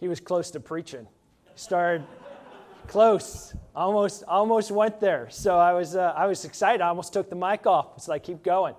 he 0.00 0.08
was 0.08 0.18
close 0.18 0.50
to 0.52 0.60
preaching. 0.60 1.06
Started 1.54 2.04
close, 2.88 3.54
almost, 3.76 4.24
almost 4.26 4.72
went 4.72 4.98
there. 4.98 5.28
So 5.30 5.58
I 5.58 5.72
was, 5.74 5.94
uh, 5.94 6.12
I 6.16 6.26
was 6.26 6.44
excited. 6.44 6.80
I 6.80 6.88
almost 6.88 7.12
took 7.12 7.30
the 7.30 7.36
mic 7.36 7.66
off. 7.66 7.92
It's 7.96 8.08
like, 8.08 8.24
keep 8.24 8.42
going. 8.42 8.74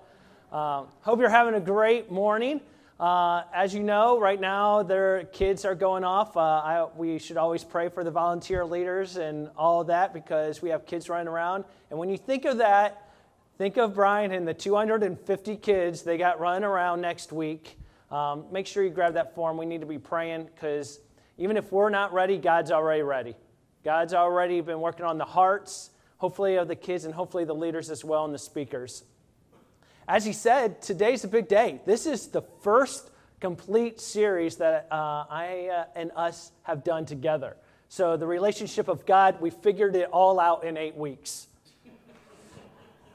Um, 0.52 0.88
hope 1.00 1.20
you're 1.20 1.30
having 1.30 1.54
a 1.54 1.62
great 1.62 2.12
morning. 2.12 2.60
Uh, 3.00 3.44
as 3.54 3.74
you 3.74 3.82
know, 3.82 4.20
right 4.20 4.40
now 4.40 4.84
their 4.84 5.24
kids 5.26 5.64
are 5.64 5.76
going 5.76 6.04
off. 6.04 6.36
Uh, 6.36 6.40
I, 6.40 6.88
we 6.96 7.20
should 7.20 7.38
always 7.38 7.64
pray 7.64 7.88
for 7.88 8.04
the 8.04 8.12
volunteer 8.12 8.66
leaders 8.66 9.16
and 9.16 9.50
all 9.58 9.82
of 9.82 9.88
that 9.88 10.14
because 10.14 10.62
we 10.62 10.70
have 10.70 10.86
kids 10.86 11.08
running 11.08 11.28
around. 11.28 11.64
And 11.90 11.98
when 11.98 12.10
you 12.10 12.18
think 12.18 12.46
of 12.46 12.58
that, 12.58 13.10
think 13.58 13.78
of 13.78 13.96
Brian 13.96 14.32
and 14.32 14.48
the 14.48 14.54
250 14.54 15.56
kids 15.56 16.04
they 16.04 16.18
got 16.18 16.40
running 16.40 16.64
around 16.64 17.00
next 17.02 17.32
week. 17.32 17.78
Um, 18.12 18.46
make 18.52 18.68
sure 18.68 18.84
you 18.84 18.90
grab 18.90 19.14
that 19.14 19.34
form. 19.36 19.58
We 19.58 19.66
need 19.66 19.80
to 19.80 19.88
be 19.88 19.98
praying 19.98 20.50
because 20.54 21.00
even 21.38 21.58
if 21.58 21.72
we're 21.72 21.90
not 21.90 22.14
ready, 22.14 22.38
God's 22.38 22.72
already 22.72 23.04
ready. 23.04 23.36
God's 23.84 24.14
already 24.14 24.62
been 24.62 24.80
working 24.80 25.06
on 25.06 25.18
the 25.18 25.26
hearts, 25.26 25.90
hopefully, 26.18 26.56
of 26.56 26.68
the 26.68 26.76
kids 26.76 27.06
and 27.06 27.14
hopefully 27.14 27.46
the 27.46 27.56
leaders 27.56 27.90
as 27.90 28.06
well 28.06 28.26
and 28.26 28.34
the 28.34 28.40
speakers. 28.40 29.04
As 30.08 30.26
he 30.26 30.34
said, 30.34 30.82
today's 30.82 31.24
a 31.24 31.28
big 31.28 31.48
day. 31.48 31.82
This 31.86 32.06
is 32.06 32.28
the 32.28 32.42
first 32.62 33.10
complete 33.40 34.00
series 34.00 34.58
that 34.58 34.88
uh, 34.92 35.26
I 35.30 35.70
uh, 35.74 35.86
and 35.96 36.12
us 36.16 36.52
have 36.64 36.84
done 36.84 37.06
together. 37.06 37.58
So, 37.90 38.16
the 38.16 38.28
relationship 38.28 38.88
of 38.88 39.06
God, 39.06 39.42
we 39.42 39.50
figured 39.50 39.96
it 39.96 40.10
all 40.12 40.40
out 40.40 40.64
in 40.64 40.78
eight 40.78 40.96
weeks. 40.96 41.48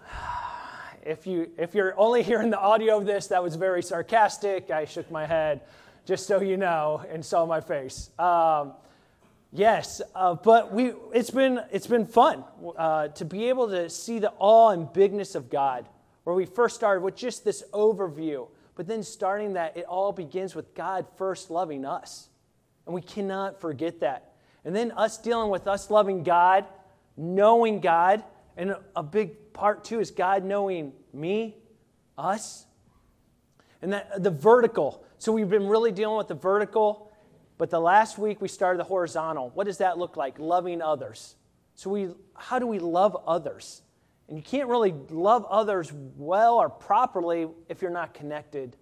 if, 1.02 1.26
you, 1.26 1.50
if 1.56 1.74
you're 1.74 1.98
only 1.98 2.22
hearing 2.22 2.50
the 2.50 2.58
audio 2.58 2.98
of 2.98 3.06
this, 3.06 3.28
that 3.28 3.42
was 3.42 3.56
very 3.56 3.82
sarcastic. 3.82 4.70
I 4.70 4.84
shook 4.84 5.10
my 5.10 5.24
head, 5.24 5.62
just 6.06 6.26
so 6.26 6.40
you 6.40 6.56
know, 6.56 7.04
and 7.10 7.22
saw 7.22 7.44
my 7.44 7.60
face. 7.60 8.10
Um, 8.18 8.72
Yes, 9.52 10.02
uh, 10.14 10.34
but 10.34 10.70
we, 10.70 10.92
it's, 11.14 11.30
been, 11.30 11.62
it's 11.72 11.86
been 11.86 12.04
fun 12.04 12.44
uh, 12.76 13.08
to 13.08 13.24
be 13.24 13.48
able 13.48 13.68
to 13.68 13.88
see 13.88 14.18
the 14.18 14.32
awe 14.38 14.70
and 14.70 14.92
bigness 14.92 15.34
of 15.34 15.48
God, 15.48 15.88
where 16.24 16.36
we 16.36 16.44
first 16.44 16.74
started 16.74 17.02
with 17.02 17.16
just 17.16 17.42
this 17.42 17.62
overview, 17.72 18.48
but 18.74 18.86
then 18.86 19.02
starting 19.02 19.54
that, 19.54 19.74
it 19.74 19.86
all 19.86 20.12
begins 20.12 20.54
with 20.54 20.74
God 20.74 21.06
first 21.16 21.50
loving 21.50 21.86
us. 21.86 22.28
And 22.84 22.94
we 22.94 23.00
cannot 23.00 23.58
forget 23.58 24.00
that. 24.00 24.34
And 24.64 24.76
then 24.76 24.90
us 24.92 25.16
dealing 25.16 25.48
with 25.48 25.66
us 25.66 25.90
loving 25.90 26.22
God, 26.22 26.66
knowing 27.16 27.80
God, 27.80 28.24
and 28.58 28.76
a 28.94 29.02
big 29.02 29.54
part 29.54 29.84
too 29.84 30.00
is 30.00 30.10
God 30.10 30.44
knowing 30.44 30.92
me, 31.14 31.56
us, 32.18 32.65
and 33.82 33.92
that 33.92 34.22
the 34.22 34.30
vertical. 34.30 35.04
So 35.18 35.32
we've 35.32 35.48
been 35.48 35.66
really 35.66 35.92
dealing 35.92 36.16
with 36.16 36.28
the 36.28 36.34
vertical 36.34 37.06
but 37.58 37.70
the 37.70 37.80
last 37.80 38.18
week 38.18 38.40
we 38.40 38.48
started 38.48 38.78
the 38.78 38.84
horizontal. 38.84 39.50
What 39.54 39.64
does 39.64 39.78
that 39.78 39.98
look 39.98 40.16
like? 40.16 40.38
Loving 40.38 40.82
others. 40.82 41.36
So 41.74 41.90
we 41.90 42.08
how 42.34 42.58
do 42.58 42.66
we 42.66 42.78
love 42.78 43.16
others? 43.26 43.82
And 44.28 44.36
you 44.36 44.42
can't 44.42 44.68
really 44.68 44.94
love 45.08 45.46
others 45.46 45.92
well 46.16 46.56
or 46.56 46.68
properly 46.68 47.48
if 47.68 47.80
you're 47.80 47.90
not 47.90 48.12
connected 48.12 48.76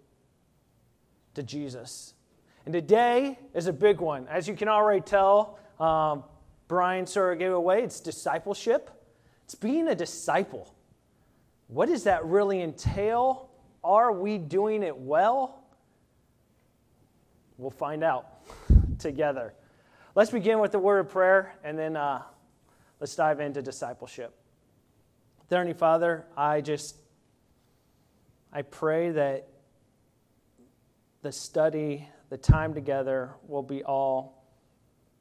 to 1.34 1.42
Jesus. 1.42 2.14
And 2.64 2.72
today 2.72 3.38
is 3.52 3.66
a 3.66 3.72
big 3.72 4.00
one. 4.00 4.26
As 4.28 4.48
you 4.48 4.54
can 4.54 4.68
already 4.68 5.02
tell, 5.02 5.58
um, 5.78 6.24
Brian 6.66 7.06
sort 7.06 7.34
of 7.34 7.38
gave 7.38 7.52
away 7.52 7.82
it's 7.82 8.00
discipleship. 8.00 8.90
It's 9.44 9.54
being 9.54 9.88
a 9.88 9.94
disciple. 9.94 10.74
What 11.68 11.88
does 11.90 12.04
that 12.04 12.24
really 12.24 12.62
entail? 12.62 13.50
Are 13.84 14.12
we 14.12 14.38
doing 14.38 14.82
it 14.82 14.96
well? 14.96 15.62
We'll 17.58 17.70
find 17.70 18.02
out 18.02 18.26
together. 18.98 19.54
Let's 20.14 20.30
begin 20.30 20.58
with 20.58 20.72
the 20.72 20.78
word 20.78 21.00
of 21.00 21.10
prayer 21.10 21.54
and 21.62 21.78
then 21.78 21.96
uh, 21.96 22.22
let's 22.98 23.14
dive 23.14 23.40
into 23.40 23.60
discipleship. 23.60 24.34
Heavenly 25.50 25.74
Father, 25.74 26.24
I 26.36 26.62
just 26.62 26.96
I 28.52 28.62
pray 28.62 29.10
that 29.10 29.48
the 31.22 31.30
study, 31.30 32.08
the 32.30 32.36
time 32.36 32.72
together 32.72 33.34
will 33.46 33.62
be 33.62 33.84
all 33.84 34.44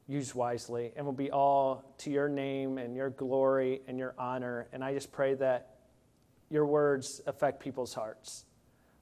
used 0.08 0.36
wisely 0.36 0.92
and 0.96 1.06
will 1.06 1.14
be 1.14 1.32
all 1.32 1.96
to 2.00 2.12
your 2.12 2.30
name 2.30 2.78
and 2.78 2.96
your 2.96 3.10
glory 3.10 3.82
and 3.88 3.98
your 3.98 4.16
honor. 4.18 4.68
And 4.72 4.84
I 4.84 4.94
just 4.94 5.12
pray 5.12 5.34
that 5.36 5.76
your 6.50 6.66
words 6.66 7.22
affect 7.26 7.60
people's 7.60 7.94
hearts. 7.94 8.46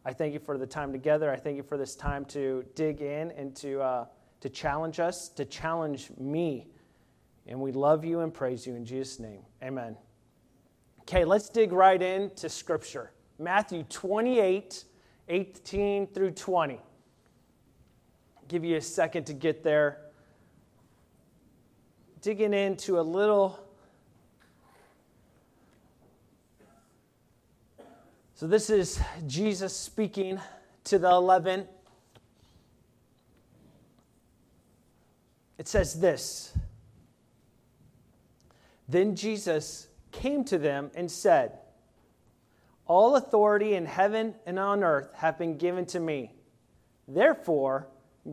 I 0.03 0.13
thank 0.13 0.33
you 0.33 0.39
for 0.39 0.57
the 0.57 0.65
time 0.65 0.91
together. 0.91 1.31
I 1.31 1.35
thank 1.35 1.57
you 1.57 1.63
for 1.63 1.77
this 1.77 1.95
time 1.95 2.25
to 2.25 2.65
dig 2.73 3.01
in 3.01 3.31
and 3.31 3.55
to, 3.57 3.81
uh, 3.81 4.05
to 4.39 4.49
challenge 4.49 4.99
us, 4.99 5.29
to 5.29 5.45
challenge 5.45 6.09
me. 6.17 6.67
And 7.45 7.59
we 7.59 7.71
love 7.71 8.03
you 8.03 8.21
and 8.21 8.33
praise 8.33 8.65
you 8.65 8.75
in 8.75 8.83
Jesus' 8.83 9.19
name. 9.19 9.41
Amen. 9.63 9.95
Okay, 11.01 11.23
let's 11.23 11.49
dig 11.49 11.71
right 11.71 12.01
into 12.01 12.49
Scripture. 12.49 13.11
Matthew 13.37 13.83
28, 13.83 14.85
18 15.29 16.07
through 16.07 16.31
20. 16.31 16.75
I'll 16.75 16.81
give 18.47 18.63
you 18.63 18.77
a 18.77 18.81
second 18.81 19.25
to 19.25 19.33
get 19.33 19.63
there. 19.63 19.99
Digging 22.21 22.53
into 22.53 22.99
a 22.99 23.01
little 23.01 23.59
So, 28.41 28.47
this 28.47 28.71
is 28.71 28.99
Jesus 29.27 29.71
speaking 29.71 30.39
to 30.85 30.97
the 30.97 31.11
11. 31.11 31.67
It 35.59 35.67
says 35.67 35.99
this 35.99 36.51
Then 38.89 39.15
Jesus 39.15 39.89
came 40.11 40.43
to 40.45 40.57
them 40.57 40.89
and 40.95 41.11
said, 41.11 41.59
All 42.87 43.15
authority 43.15 43.75
in 43.75 43.85
heaven 43.85 44.33
and 44.47 44.57
on 44.57 44.83
earth 44.83 45.13
have 45.13 45.37
been 45.37 45.59
given 45.59 45.85
to 45.85 45.99
me. 45.99 46.33
Therefore, 47.07 47.89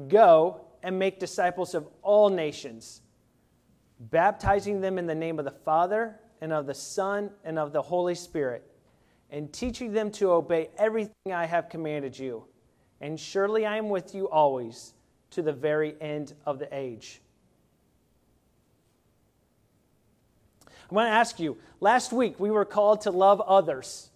go 0.08 0.62
and 0.82 0.98
make 0.98 1.20
disciples 1.20 1.74
of 1.74 1.86
all 2.00 2.30
nations, 2.30 3.02
baptizing 4.00 4.80
them 4.80 4.96
in 4.96 5.06
the 5.06 5.14
name 5.14 5.38
of 5.38 5.44
the 5.44 5.50
Father 5.50 6.18
and 6.40 6.50
of 6.50 6.64
the 6.64 6.72
Son 6.72 7.28
and 7.44 7.58
of 7.58 7.74
the 7.74 7.82
Holy 7.82 8.14
Spirit 8.14 8.67
and 9.30 9.52
teaching 9.52 9.92
them 9.92 10.10
to 10.12 10.32
obey 10.32 10.70
everything 10.78 11.32
I 11.32 11.46
have 11.46 11.68
commanded 11.68 12.18
you. 12.18 12.44
And 13.00 13.18
surely 13.18 13.66
I 13.66 13.76
am 13.76 13.88
with 13.88 14.14
you 14.14 14.28
always 14.28 14.94
to 15.30 15.42
the 15.42 15.52
very 15.52 15.94
end 16.00 16.34
of 16.46 16.58
the 16.58 16.68
age. 16.72 17.20
I 20.90 20.94
want 20.94 21.06
to 21.06 21.12
ask 21.12 21.38
you 21.38 21.58
last 21.80 22.12
week 22.12 22.40
we 22.40 22.50
were 22.50 22.64
called 22.64 23.02
to 23.02 23.10
love 23.10 23.40
others. 23.42 24.08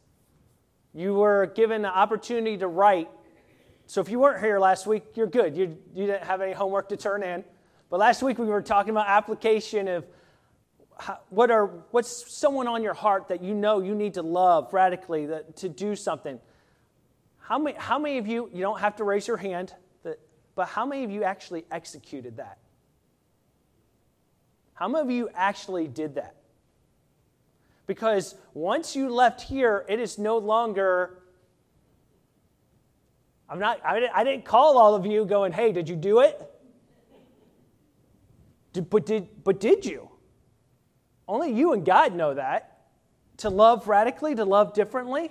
You 0.94 1.14
were 1.14 1.46
given 1.54 1.82
the 1.82 1.94
opportunity 1.94 2.56
to 2.58 2.66
write. 2.66 3.10
So 3.86 4.00
if 4.00 4.08
you 4.08 4.18
weren't 4.18 4.42
here 4.42 4.58
last 4.58 4.86
week, 4.86 5.04
you're 5.14 5.26
good. 5.26 5.56
You, 5.56 5.76
you 5.94 6.06
didn't 6.06 6.24
have 6.24 6.40
any 6.40 6.52
homework 6.52 6.88
to 6.88 6.96
turn 6.96 7.22
in. 7.22 7.44
But 7.90 8.00
last 8.00 8.22
week 8.22 8.38
we 8.38 8.46
were 8.46 8.62
talking 8.62 8.90
about 8.90 9.06
application 9.06 9.86
of 9.86 10.06
what 11.30 11.50
are, 11.50 11.66
what's 11.90 12.32
someone 12.32 12.68
on 12.68 12.82
your 12.82 12.94
heart 12.94 13.28
that 13.28 13.42
you 13.42 13.54
know 13.54 13.80
you 13.80 13.94
need 13.94 14.14
to 14.14 14.22
love 14.22 14.72
radically, 14.72 15.26
that, 15.26 15.56
to 15.56 15.68
do 15.68 15.96
something? 15.96 16.38
How 17.38 17.58
many, 17.58 17.76
how 17.78 17.98
many 17.98 18.18
of 18.18 18.26
you, 18.26 18.50
you 18.52 18.60
don't 18.60 18.80
have 18.80 18.96
to 18.96 19.04
raise 19.04 19.26
your 19.26 19.36
hand, 19.36 19.74
but, 20.02 20.20
but 20.54 20.68
how 20.68 20.86
many 20.86 21.04
of 21.04 21.10
you 21.10 21.24
actually 21.24 21.64
executed 21.70 22.36
that? 22.36 22.58
How 24.74 24.88
many 24.88 25.02
of 25.02 25.10
you 25.10 25.28
actually 25.34 25.88
did 25.88 26.14
that? 26.14 26.36
Because 27.86 28.34
once 28.54 28.94
you 28.96 29.08
left 29.10 29.42
here, 29.42 29.84
it 29.88 30.00
is 30.00 30.18
no 30.18 30.38
longer. 30.38 31.22
I'm 33.48 33.58
not, 33.58 33.80
I 33.84 34.24
didn't 34.24 34.44
call 34.44 34.78
all 34.78 34.94
of 34.94 35.04
you 35.04 35.24
going, 35.24 35.52
hey, 35.52 35.72
did 35.72 35.88
you 35.88 35.96
do 35.96 36.20
it? 36.20 36.40
Did, 38.72 38.88
but, 38.88 39.04
did, 39.04 39.44
but 39.44 39.60
did 39.60 39.84
you? 39.84 40.08
Only 41.32 41.50
you 41.50 41.72
and 41.72 41.82
God 41.82 42.14
know 42.14 42.34
that. 42.34 42.80
To 43.38 43.48
love 43.48 43.88
radically, 43.88 44.34
to 44.34 44.44
love 44.44 44.74
differently. 44.74 45.30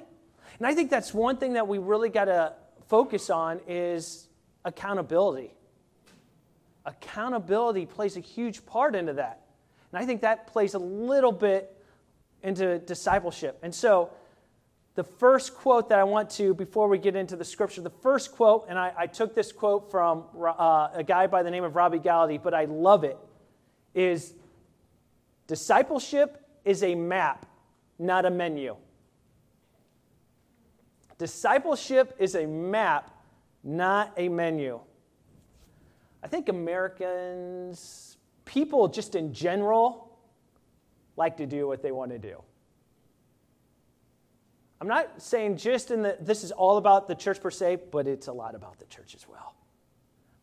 And 0.58 0.66
I 0.66 0.74
think 0.74 0.90
that's 0.90 1.14
one 1.14 1.38
thing 1.38 1.54
that 1.54 1.68
we 1.68 1.78
really 1.78 2.10
got 2.10 2.26
to 2.26 2.54
focus 2.88 3.30
on 3.30 3.60
is 3.68 4.28
accountability. 4.66 5.54
Accountability 6.86 7.86
plays 7.86 8.18
a 8.18 8.20
huge 8.20 8.66
part 8.66 8.96
into 8.96 9.14
that. 9.14 9.42
And 9.92 10.02
I 10.02 10.08
think 10.08 10.22
that 10.22 10.48
plays 10.48 10.74
a 10.74 10.80
little 10.80 11.32
bit 11.32 11.72
into 12.42 12.80
discipleship. 12.80 13.60
And 13.62 13.74
so, 13.74 14.10
the 14.96 15.04
first 15.04 15.54
quote 15.54 15.90
that 15.90 16.00
I 16.00 16.04
want 16.04 16.32
to, 16.32 16.56
before 16.56 16.88
we 16.88 16.98
get 16.98 17.16
into 17.16 17.36
the 17.36 17.46
scripture, 17.46 17.82
the 17.82 17.92
first 17.92 18.32
quote, 18.32 18.66
and 18.70 18.80
I, 18.80 18.92
I 18.98 19.06
took 19.06 19.36
this 19.36 19.52
quote 19.52 19.92
from 19.92 20.24
uh, 20.36 20.88
a 20.96 21.04
guy 21.04 21.28
by 21.28 21.44
the 21.44 21.52
name 21.52 21.64
of 21.64 21.76
Robby 21.76 22.00
Gallaty, 22.00 22.42
but 22.42 22.56
I 22.56 22.66
love 22.66 23.04
it, 23.04 23.20
is 23.94 24.34
Discipleship 25.52 26.48
is 26.64 26.82
a 26.82 26.96
map, 26.96 27.46
not 28.00 28.24
a 28.24 28.30
menu. 28.30 28.78
Discipleship 31.18 32.16
is 32.20 32.36
a 32.36 32.46
map, 32.46 33.12
not 33.62 34.14
a 34.16 34.30
menu. 34.30 34.80
I 36.24 36.28
think 36.30 36.48
Americans, 36.48 38.16
people 38.46 38.88
just 38.88 39.16
in 39.16 39.34
general, 39.34 40.18
like 41.18 41.36
to 41.36 41.46
do 41.46 41.68
what 41.68 41.84
they 41.84 41.92
want 41.92 42.12
to 42.12 42.18
do. 42.18 42.42
I'm 44.80 44.88
not 44.88 45.22
saying 45.22 45.58
just 45.58 45.92
in 45.92 46.02
the, 46.02 46.16
this 46.22 46.46
is 46.46 46.54
all 46.54 46.78
about 46.78 47.10
the 47.10 47.16
church 47.16 47.42
per 47.42 47.52
se, 47.52 47.80
but 47.92 48.08
it's 48.08 48.28
a 48.28 48.34
lot 48.34 48.56
about 48.56 48.80
the 48.80 48.86
church 48.86 49.16
as 49.16 49.28
well. 49.28 49.54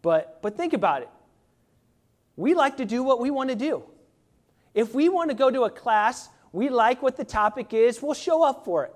But, 0.03 0.43
but 0.43 0.55
think 0.55 0.75
about 0.75 1.01
it. 1.01 1.09
We 2.37 2.53
like 2.53 2.77
to 2.77 2.85
do 2.85 3.03
what 3.03 3.21
we 3.21 3.31
want 3.31 3.49
to 3.49 3.57
do. 3.57 3.85
If 4.79 4.95
we 4.95 5.09
want 5.09 5.29
to 5.31 5.35
go 5.35 5.51
to 5.51 5.63
a 5.65 5.71
class, 5.71 6.29
we 6.53 6.69
like 6.69 7.03
what 7.03 7.17
the 7.17 7.25
topic 7.25 7.75
is, 7.75 8.01
we'll 8.01 8.15
show 8.15 8.45
up 8.45 8.65
for 8.65 8.85
it. 8.85 8.95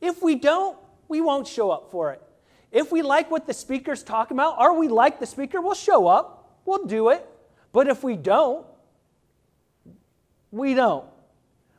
If 0.00 0.24
we 0.24 0.34
don't, 0.34 0.76
we 1.06 1.20
won't 1.20 1.46
show 1.46 1.70
up 1.70 1.92
for 1.92 2.10
it. 2.10 2.20
If 2.72 2.90
we 2.90 3.02
like 3.02 3.30
what 3.30 3.46
the 3.46 3.54
speaker's 3.54 4.02
talking 4.02 4.36
about, 4.36 4.56
or 4.58 4.76
we 4.76 4.88
like 4.88 5.20
the 5.20 5.26
speaker, 5.26 5.60
we'll 5.60 5.74
show 5.76 6.08
up, 6.08 6.58
we'll 6.64 6.84
do 6.84 7.10
it. 7.10 7.24
But 7.70 7.86
if 7.86 8.02
we 8.02 8.16
don't, 8.16 8.66
we 10.50 10.74
don't. 10.74 11.06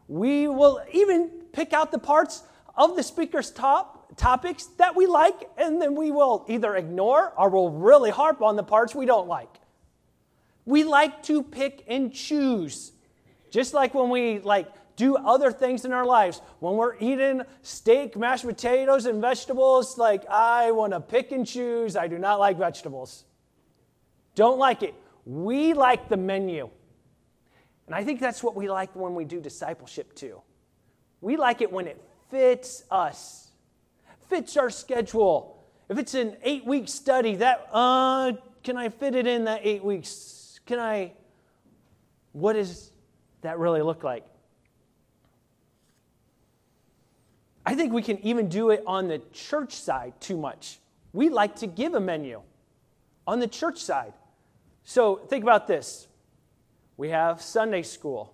We 0.07 0.47
will 0.47 0.81
even 0.93 1.29
pick 1.51 1.73
out 1.73 1.91
the 1.91 1.99
parts 1.99 2.43
of 2.77 2.95
the 2.95 3.03
speaker's 3.03 3.51
top 3.51 4.15
topics 4.15 4.67
that 4.77 4.95
we 4.95 5.07
like, 5.07 5.49
and 5.57 5.81
then 5.81 5.95
we 5.95 6.09
will 6.09 6.45
either 6.47 6.77
ignore 6.77 7.33
or 7.37 7.49
we'll 7.49 7.71
really 7.71 8.11
harp 8.11 8.41
on 8.41 8.55
the 8.55 8.63
parts 8.63 8.95
we 8.95 9.05
don't 9.05 9.27
like. 9.27 9.53
We 10.63 10.85
like 10.85 11.21
to 11.23 11.43
pick 11.43 11.83
and 11.89 12.13
choose. 12.13 12.93
Just 13.51 13.75
like 13.75 13.93
when 13.93 14.09
we 14.09 14.39
like 14.39 14.67
do 14.95 15.15
other 15.15 15.51
things 15.51 15.85
in 15.85 15.93
our 15.93 16.05
lives. 16.05 16.41
When 16.59 16.75
we're 16.75 16.95
eating 16.99 17.41
steak, 17.61 18.17
mashed 18.17 18.45
potatoes, 18.45 19.05
and 19.05 19.21
vegetables, 19.21 19.97
like 19.97 20.27
I 20.29 20.71
want 20.71 20.93
to 20.93 20.99
pick 20.99 21.31
and 21.31 21.45
choose. 21.45 21.95
I 21.95 22.07
do 22.07 22.17
not 22.17 22.39
like 22.39 22.57
vegetables. 22.57 23.25
Don't 24.35 24.57
like 24.57 24.83
it. 24.83 24.95
We 25.25 25.73
like 25.73 26.09
the 26.09 26.17
menu. 26.17 26.69
And 27.87 27.95
I 27.95 28.03
think 28.03 28.19
that's 28.19 28.41
what 28.41 28.55
we 28.55 28.69
like 28.69 28.95
when 28.95 29.15
we 29.15 29.25
do 29.25 29.41
discipleship 29.41 30.15
too. 30.15 30.41
We 31.19 31.35
like 31.35 31.61
it 31.61 31.71
when 31.71 31.87
it 31.87 32.01
fits 32.29 32.83
us, 32.89 33.51
fits 34.29 34.55
our 34.55 34.69
schedule. 34.69 35.63
If 35.89 35.97
it's 35.97 36.13
an 36.13 36.37
eight 36.43 36.65
week 36.65 36.87
study, 36.87 37.35
that, 37.35 37.67
uh, 37.73 38.33
can 38.63 38.77
I 38.77 38.89
fit 38.89 39.13
it 39.15 39.27
in 39.27 39.43
that 39.43 39.61
eight 39.63 39.83
weeks? 39.83 40.59
Can 40.65 40.79
I, 40.79 41.13
what 42.31 42.53
does 42.53 42.90
that 43.41 43.59
really 43.59 43.81
look 43.81 44.03
like? 44.03 44.25
I 47.65 47.75
think 47.75 47.93
we 47.93 48.01
can 48.01 48.17
even 48.25 48.49
do 48.49 48.71
it 48.71 48.83
on 48.87 49.07
the 49.07 49.19
church 49.33 49.73
side 49.73 50.13
too 50.19 50.37
much. 50.37 50.79
We 51.13 51.29
like 51.29 51.57
to 51.57 51.67
give 51.67 51.93
a 51.93 51.99
menu 51.99 52.41
on 53.27 53.39
the 53.39 53.47
church 53.47 53.77
side. 53.77 54.13
So 54.83 55.17
think 55.17 55.43
about 55.43 55.67
this. 55.67 56.07
We 56.97 57.09
have 57.09 57.41
Sunday 57.41 57.83
school. 57.83 58.33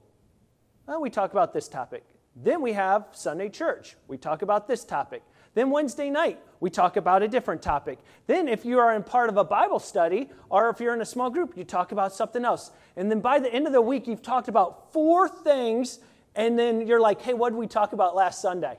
Well, 0.88 1.02
we 1.02 1.10
talk 1.10 1.32
about 1.32 1.54
this 1.54 1.68
topic. 1.68 2.04
Then 2.36 2.62
we 2.62 2.74
have 2.74 3.08
Sunday 3.12 3.50
church. 3.50 3.96
We 4.08 4.18
talk 4.18 4.42
about 4.42 4.68
this 4.68 4.86
topic. 4.86 5.24
Then 5.58 5.72
Wednesday 5.72 6.12
night, 6.12 6.38
we 6.60 6.70
talk 6.70 6.98
about 6.98 7.24
a 7.24 7.28
different 7.28 7.64
topic. 7.64 7.98
Then, 8.28 8.48
if 8.48 8.64
you 8.64 8.78
are 8.78 8.96
in 8.96 9.02
part 9.02 9.28
of 9.28 9.38
a 9.38 9.44
Bible 9.44 9.80
study 9.80 10.30
or 10.52 10.70
if 10.70 10.80
you're 10.80 10.94
in 10.94 11.02
a 11.02 11.06
small 11.06 11.32
group, 11.32 11.58
you 11.58 11.64
talk 11.64 11.92
about 11.92 12.14
something 12.14 12.46
else. 12.46 12.70
And 12.96 13.10
then 13.10 13.22
by 13.22 13.40
the 13.40 13.52
end 13.52 13.66
of 13.66 13.74
the 13.74 13.82
week, 13.82 14.06
you've 14.06 14.22
talked 14.22 14.50
about 14.50 14.94
four 14.94 15.28
things, 15.28 15.98
and 16.36 16.60
then 16.60 16.86
you're 16.86 17.00
like, 17.00 17.24
hey, 17.24 17.34
what 17.34 17.50
did 17.50 17.56
we 17.58 17.66
talk 17.66 17.94
about 17.94 18.16
last 18.16 18.40
Sunday? 18.40 18.78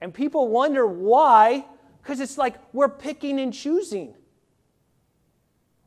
And 0.00 0.12
people 0.12 0.48
wonder 0.48 0.84
why, 0.84 1.64
because 2.02 2.18
it's 2.18 2.36
like 2.36 2.56
we're 2.72 2.88
picking 2.88 3.38
and 3.38 3.54
choosing. 3.54 4.16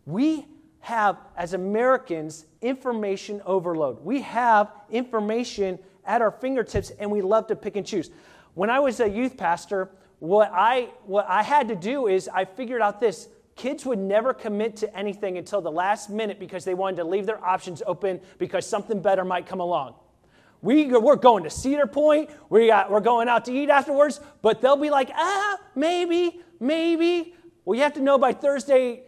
We 0.06 0.48
have, 0.80 1.18
as 1.36 1.52
Americans, 1.52 2.46
information 2.62 3.42
overload. 3.46 4.06
We 4.06 4.22
have 4.22 4.72
information 4.90 5.80
at 6.06 6.22
our 6.22 6.31
fingertips 6.31 6.92
and 6.92 7.12
we 7.12 7.20
love 7.22 7.48
to 7.48 7.58
pick 7.58 7.76
and 7.76 7.86
choose. 7.86 8.10
When 8.60 8.70
I 8.70 8.82
was 8.82 9.00
a 9.00 9.08
youth 9.08 9.38
pastor, 9.38 9.90
what 10.20 10.52
I, 10.54 10.90
what 11.06 11.26
I 11.30 11.44
had 11.44 11.70
to 11.70 11.78
do 11.78 12.08
is 12.08 12.28
I 12.28 12.44
figured 12.44 12.82
out 12.82 13.00
this 13.00 13.30
kids 13.56 13.86
would 13.86 14.00
never 14.00 14.34
commit 14.34 14.76
to 14.76 14.94
anything 14.94 15.38
until 15.38 15.62
the 15.62 15.72
last 15.72 16.10
minute 16.10 16.42
because 16.42 16.66
they 16.66 16.74
wanted 16.74 16.98
to 16.98 17.06
leave 17.06 17.26
their 17.26 17.42
options 17.42 17.82
open 17.88 18.20
because 18.38 18.68
something 18.68 19.02
better 19.02 19.24
might 19.24 19.46
come 19.46 19.62
along. 19.62 19.96
We, 20.62 20.88
we're 20.88 21.16
going 21.16 21.46
to 21.46 21.50
Cedar 21.50 21.88
Point, 21.88 22.32
we 22.50 22.68
got, 22.68 22.92
we're 22.92 23.00
going 23.00 23.30
out 23.30 23.46
to 23.46 23.54
eat 23.54 23.70
afterwards, 23.70 24.20
but 24.42 24.60
they'll 24.60 24.76
be 24.76 24.90
like, 24.90 25.10
ah, 25.16 25.58
maybe, 25.74 26.42
maybe. 26.60 27.34
Well, 27.64 27.78
you 27.78 27.84
have 27.84 27.94
to 27.94 28.02
know 28.02 28.18
by 28.18 28.34
Thursday, 28.34 29.04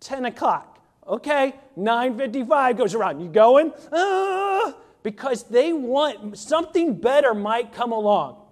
10 0.00 0.26
o'clock. 0.26 0.78
Okay, 1.06 1.54
9:55 1.78 2.76
goes 2.76 2.94
around. 2.94 3.22
You 3.22 3.30
going? 3.30 3.72
Uh, 3.90 4.74
because 5.02 5.44
they 5.44 5.72
want 5.72 6.36
something 6.36 7.00
better 7.00 7.32
might 7.32 7.72
come 7.72 7.92
along. 7.92 8.44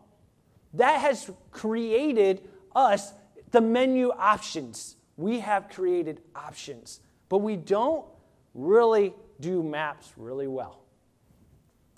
That 0.77 1.01
has 1.01 1.31
created 1.51 2.49
us 2.75 3.13
the 3.51 3.61
menu 3.61 4.11
options. 4.11 4.97
We 5.17 5.41
have 5.41 5.69
created 5.71 6.21
options, 6.35 7.01
but 7.29 7.39
we 7.39 7.57
don't 7.57 8.05
really 8.55 9.15
do 9.41 9.63
maps 9.63 10.13
really 10.17 10.47
well. 10.47 10.83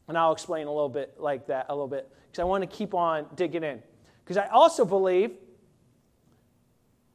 And 0.07 0.17
I'll 0.17 0.33
explain 0.33 0.67
a 0.67 0.73
little 0.73 0.89
bit 0.89 1.15
like 1.19 1.47
that 1.49 1.67
a 1.69 1.75
little 1.75 1.89
bit 1.89 2.11
because 2.27 2.41
I 2.41 2.45
want 2.45 2.63
to 2.63 2.67
keep 2.67 2.95
on 2.95 3.27
digging 3.35 3.65
in. 3.65 3.83
Because 4.25 4.37
I 4.37 4.49
also 4.49 4.85
believe 4.85 5.33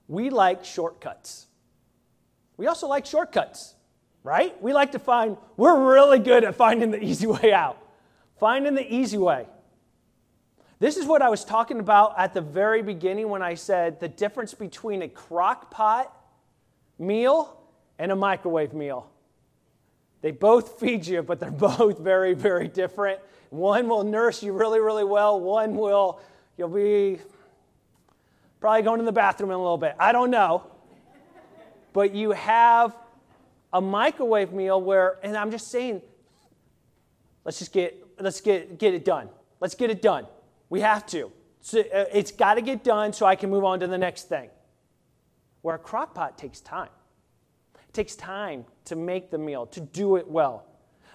we 0.07 0.29
like 0.29 0.65
shortcuts. 0.65 1.47
We 2.57 2.67
also 2.67 2.87
like 2.87 3.05
shortcuts, 3.05 3.75
right? 4.23 4.61
We 4.61 4.73
like 4.73 4.91
to 4.91 4.99
find, 4.99 5.37
we're 5.57 5.93
really 5.93 6.19
good 6.19 6.43
at 6.43 6.55
finding 6.55 6.91
the 6.91 7.03
easy 7.03 7.27
way 7.27 7.53
out, 7.53 7.77
finding 8.39 8.75
the 8.75 8.93
easy 8.93 9.17
way. 9.17 9.47
This 10.83 10.97
is 10.97 11.05
what 11.05 11.21
I 11.21 11.29
was 11.29 11.45
talking 11.45 11.79
about 11.79 12.15
at 12.17 12.33
the 12.33 12.41
very 12.41 12.81
beginning 12.81 13.29
when 13.29 13.41
I 13.41 13.53
said 13.53 14.01
the 14.01 14.09
difference 14.09 14.53
between 14.53 15.01
a 15.01 15.07
crock 15.07 15.71
pot 15.71 16.13
meal 16.99 17.57
and 17.97 18.11
a 18.11 18.15
microwave 18.17 18.73
meal. 18.73 19.09
They 20.21 20.31
both 20.31 20.79
feed 20.81 21.07
you, 21.07 21.23
but 21.23 21.39
they're 21.39 21.51
both 21.51 21.99
very, 21.99 22.33
very 22.33 22.67
different. 22.67 23.21
One 23.49 23.87
will 23.87 24.03
nurse 24.03 24.43
you 24.43 24.51
really, 24.51 24.81
really 24.81 25.05
well. 25.05 25.39
One 25.39 25.77
will, 25.77 26.19
you'll 26.57 26.67
be 26.67 27.19
probably 28.59 28.81
going 28.81 28.99
to 28.99 29.05
the 29.05 29.13
bathroom 29.13 29.51
in 29.51 29.55
a 29.55 29.59
little 29.59 29.77
bit. 29.77 29.95
I 29.97 30.11
don't 30.11 30.31
know 30.31 30.69
but 31.93 32.13
you 32.13 32.31
have 32.31 32.95
a 33.71 33.79
microwave 33.79 34.51
meal 34.51 34.81
where, 34.81 35.19
and 35.23 35.37
I'm 35.37 35.51
just 35.51 35.69
saying, 35.69 36.01
let's 37.45 37.59
just 37.59 37.71
get, 37.71 38.05
let's 38.19 38.41
get, 38.41 38.77
get 38.77 38.93
it 38.93 39.05
done. 39.05 39.29
Let's 39.59 39.75
get 39.75 39.89
it 39.89 40.01
done. 40.01 40.25
We 40.73 40.79
have 40.79 41.05
to. 41.07 41.31
So 41.61 41.81
uh, 41.81 42.05
it's 42.11 42.31
got 42.31 42.55
to 42.55 42.61
get 42.63 42.83
done 42.83 43.13
so 43.13 43.27
I 43.27 43.35
can 43.35 43.51
move 43.51 43.63
on 43.63 43.81
to 43.81 43.85
the 43.85 43.97
next 43.99 44.27
thing. 44.27 44.49
Where 45.61 45.75
a 45.75 45.77
crock 45.77 46.15
pot 46.15 46.35
takes 46.35 46.61
time. 46.61 46.89
It 47.75 47.93
takes 47.93 48.15
time 48.15 48.65
to 48.85 48.95
make 48.95 49.29
the 49.29 49.37
meal, 49.37 49.67
to 49.67 49.79
do 49.79 50.15
it 50.15 50.27
well. 50.27 50.65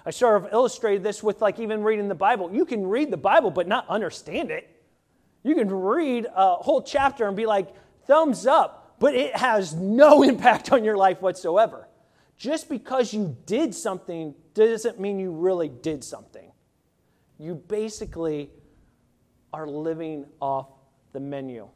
I 0.07 0.11
sort 0.11 0.37
of 0.37 0.53
illustrated 0.53 1.03
this 1.03 1.25
with 1.25 1.43
like 1.43 1.59
even 1.59 1.83
reading 1.83 2.07
the 2.07 2.15
Bible. 2.15 2.55
You 2.55 2.65
can 2.65 2.87
read 2.87 3.11
the 3.11 3.17
Bible 3.17 3.51
but 3.51 3.67
not 3.67 3.85
understand 3.89 4.53
it. 4.53 4.71
You 5.43 5.57
can 5.57 5.69
read 5.69 6.29
a 6.33 6.55
whole 6.55 6.81
chapter 6.81 7.27
and 7.27 7.37
be 7.37 7.47
like, 7.47 7.75
thumbs 8.07 8.47
up 8.47 8.95
but 9.01 9.17
it 9.17 9.35
has 9.35 9.75
no 9.75 10.23
impact 10.31 10.71
on 10.71 10.85
your 10.85 10.97
life 10.97 11.21
whatsoever. 11.21 11.89
Just 12.37 12.69
because 12.69 13.13
you 13.13 13.37
did 13.45 13.75
something 13.75 14.37
doesn't 14.55 15.01
mean 15.01 15.19
you 15.19 15.33
really 15.33 15.69
did 15.69 16.05
something. 16.05 16.53
You 17.41 17.57
basically 17.57 18.51
are 19.53 19.67
living 19.67 20.27
off 20.41 20.69
the 21.13 21.21
menu. 21.21 21.69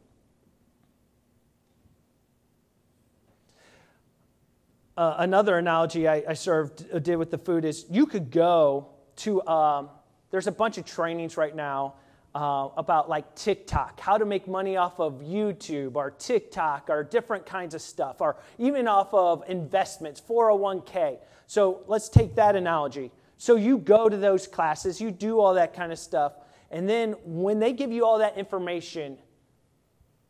Uh, 4.96 5.16
another 5.18 5.56
analogy 5.56 6.06
I, 6.06 6.22
I 6.28 6.34
sort 6.34 6.80
of 6.92 7.02
did 7.02 7.16
with 7.16 7.30
the 7.30 7.38
food 7.38 7.64
is 7.64 7.86
you 7.90 8.04
could 8.04 8.30
go 8.30 8.88
to, 9.16 9.46
um, 9.46 9.88
there's 10.30 10.46
a 10.46 10.52
bunch 10.52 10.76
of 10.76 10.84
trainings 10.84 11.36
right 11.36 11.56
now 11.56 11.94
uh, 12.34 12.68
about 12.76 13.08
like 13.08 13.34
TikTok, 13.34 14.00
how 14.00 14.18
to 14.18 14.24
make 14.24 14.46
money 14.46 14.76
off 14.76 15.00
of 15.00 15.20
YouTube 15.20 15.96
or 15.96 16.10
TikTok 16.10 16.88
or 16.90 17.04
different 17.04 17.46
kinds 17.46 17.74
of 17.74 17.82
stuff, 17.82 18.20
or 18.20 18.36
even 18.58 18.86
off 18.86 19.12
of 19.12 19.44
investments, 19.48 20.20
401k. 20.20 21.18
So 21.46 21.82
let's 21.86 22.08
take 22.08 22.34
that 22.36 22.54
analogy. 22.56 23.12
So 23.38 23.56
you 23.56 23.78
go 23.78 24.08
to 24.08 24.16
those 24.16 24.46
classes, 24.46 25.00
you 25.00 25.10
do 25.10 25.40
all 25.40 25.54
that 25.54 25.74
kind 25.74 25.90
of 25.90 25.98
stuff, 25.98 26.34
and 26.72 26.88
then 26.88 27.12
when 27.24 27.58
they 27.58 27.74
give 27.74 27.92
you 27.92 28.06
all 28.06 28.18
that 28.18 28.38
information, 28.38 29.18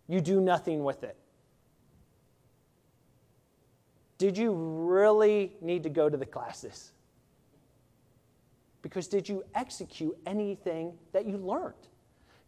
you 0.08 0.20
do 0.20 0.40
nothing 0.40 0.82
with 0.82 1.04
it. 1.04 1.16
Did 4.18 4.37
you 4.37 4.52
really 4.52 5.52
need 5.61 5.84
to 5.84 5.88
go 5.88 6.08
to 6.08 6.16
the 6.16 6.26
classes? 6.26 6.90
Because 8.82 9.06
did 9.06 9.28
you 9.28 9.44
execute 9.54 10.16
anything 10.26 10.94
that 11.12 11.26
you 11.26 11.37
learned? 11.37 11.75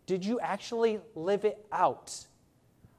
Did 0.06 0.24
you 0.24 0.40
actually 0.40 0.98
live 1.14 1.44
it 1.44 1.64
out? 1.72 2.26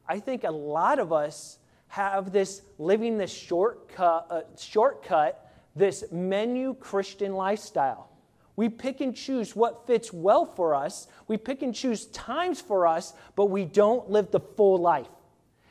I 0.08 0.20
think 0.20 0.46
a 0.46 0.52
lot 0.52 1.00
of 1.00 1.12
us 1.12 1.60
have 1.90 2.32
this 2.32 2.62
living 2.78 3.18
this 3.18 3.32
shortcut, 3.32 4.28
uh, 4.30 4.42
shortcut, 4.58 5.52
this 5.76 6.06
menu 6.12 6.74
Christian 6.76 7.34
lifestyle. 7.34 8.10
We 8.56 8.70
pick 8.70 9.02
and 9.02 9.16
choose 9.16 9.56
what 9.56 9.86
fits 9.86 10.14
well 10.14 10.46
for 10.46 10.76
us. 10.76 11.08
We 11.28 11.38
pick 11.38 11.62
and 11.62 11.76
choose 11.76 12.06
times 12.08 12.62
for 12.62 12.88
us, 12.88 13.14
but 13.36 13.48
we 13.48 13.66
don't 13.66 14.10
live 14.10 14.32
the 14.32 14.40
full 14.40 14.78
life. 14.78 15.08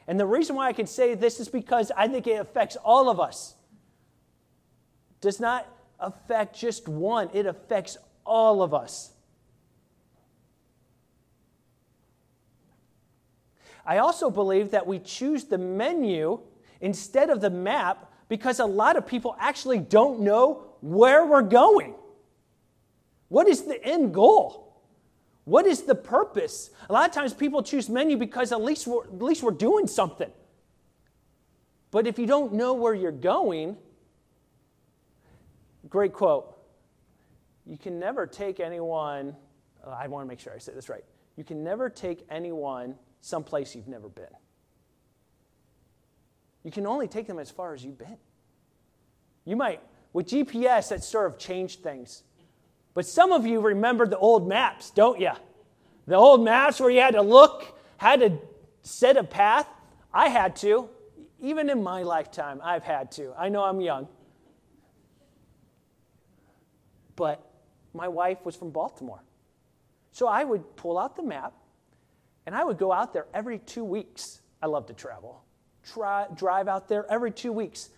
And 0.06 0.20
the 0.20 0.26
reason 0.26 0.56
why 0.56 0.68
I 0.68 0.74
can 0.74 0.86
say 0.86 1.14
this 1.14 1.40
is 1.40 1.48
because 1.48 1.90
I 1.96 2.08
think 2.08 2.26
it 2.26 2.38
affects 2.38 2.76
all 2.76 3.08
of 3.08 3.18
us. 3.18 3.54
It 5.12 5.20
does 5.22 5.40
not 5.40 5.66
affect 5.98 6.58
just 6.58 6.88
one, 6.88 7.30
it 7.32 7.46
affects 7.46 7.96
all 8.26 8.62
of 8.62 8.74
us. 8.74 9.12
I 13.86 13.98
also 13.98 14.30
believe 14.30 14.70
that 14.72 14.86
we 14.86 14.98
choose 14.98 15.44
the 15.44 15.58
menu 15.58 16.40
instead 16.80 17.30
of 17.30 17.40
the 17.40 17.50
map 17.50 18.10
because 18.28 18.58
a 18.60 18.66
lot 18.66 18.96
of 18.96 19.06
people 19.06 19.36
actually 19.38 19.78
don't 19.78 20.20
know 20.20 20.66
where 20.80 21.24
we're 21.24 21.42
going. 21.42 21.94
What 23.34 23.48
is 23.48 23.62
the 23.62 23.84
end 23.84 24.14
goal? 24.14 24.80
What 25.42 25.66
is 25.66 25.82
the 25.82 25.96
purpose? 25.96 26.70
A 26.88 26.92
lot 26.92 27.08
of 27.08 27.12
times 27.12 27.34
people 27.34 27.64
choose 27.64 27.88
menu 27.88 28.16
because 28.16 28.52
at 28.52 28.62
least 28.62 28.86
we're, 28.86 29.02
at 29.02 29.20
least 29.20 29.42
we're 29.42 29.50
doing 29.50 29.88
something. 29.88 30.30
But 31.90 32.06
if 32.06 32.16
you 32.16 32.26
don't 32.26 32.52
know 32.52 32.74
where 32.74 32.94
you're 32.94 33.10
going, 33.10 33.76
great 35.88 36.12
quote. 36.12 36.56
You 37.66 37.76
can 37.76 37.98
never 37.98 38.24
take 38.24 38.60
anyone, 38.60 39.34
oh, 39.84 39.90
I 39.90 40.06
want 40.06 40.24
to 40.24 40.28
make 40.28 40.38
sure 40.38 40.52
I 40.54 40.58
say 40.58 40.72
this 40.72 40.88
right. 40.88 41.04
You 41.36 41.42
can 41.42 41.64
never 41.64 41.90
take 41.90 42.24
anyone 42.30 42.94
someplace 43.20 43.74
you've 43.74 43.88
never 43.88 44.08
been. 44.08 44.26
You 46.62 46.70
can 46.70 46.86
only 46.86 47.08
take 47.08 47.26
them 47.26 47.40
as 47.40 47.50
far 47.50 47.74
as 47.74 47.84
you've 47.84 47.98
been. 47.98 48.16
You 49.44 49.56
might, 49.56 49.80
with 50.12 50.28
GPS, 50.28 50.90
that 50.90 51.02
sort 51.02 51.26
of 51.26 51.36
changed 51.36 51.82
things. 51.82 52.22
But 52.94 53.06
some 53.06 53.32
of 53.32 53.44
you 53.44 53.60
remember 53.60 54.06
the 54.06 54.18
old 54.18 54.48
maps, 54.48 54.90
don't 54.90 55.20
you? 55.20 55.32
The 56.06 56.14
old 56.14 56.42
maps 56.44 56.80
where 56.80 56.90
you 56.90 57.00
had 57.00 57.14
to 57.14 57.22
look, 57.22 57.78
had 57.96 58.20
to 58.20 58.38
set 58.82 59.16
a 59.16 59.24
path. 59.24 59.68
I 60.12 60.28
had 60.28 60.56
to. 60.56 60.88
Even 61.40 61.68
in 61.68 61.82
my 61.82 62.04
lifetime, 62.04 62.60
I've 62.62 62.84
had 62.84 63.10
to. 63.12 63.34
I 63.36 63.48
know 63.48 63.64
I'm 63.64 63.80
young. 63.80 64.06
But 67.16 67.44
my 67.92 68.08
wife 68.08 68.38
was 68.44 68.54
from 68.54 68.70
Baltimore. 68.70 69.22
So 70.12 70.28
I 70.28 70.44
would 70.44 70.76
pull 70.76 70.98
out 70.98 71.16
the 71.16 71.22
map 71.22 71.54
and 72.46 72.54
I 72.54 72.62
would 72.64 72.78
go 72.78 72.92
out 72.92 73.12
there 73.12 73.26
every 73.34 73.58
two 73.58 73.84
weeks. 73.84 74.40
I 74.62 74.66
love 74.66 74.86
to 74.86 74.94
travel. 74.94 75.42
Try, 75.82 76.26
drive 76.34 76.68
out 76.68 76.88
there 76.88 77.10
every 77.10 77.30
two 77.30 77.52
weeks. 77.52 77.90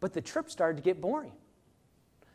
But 0.00 0.12
the 0.12 0.20
trip 0.20 0.50
started 0.50 0.76
to 0.76 0.82
get 0.82 1.00
boring. 1.00 1.32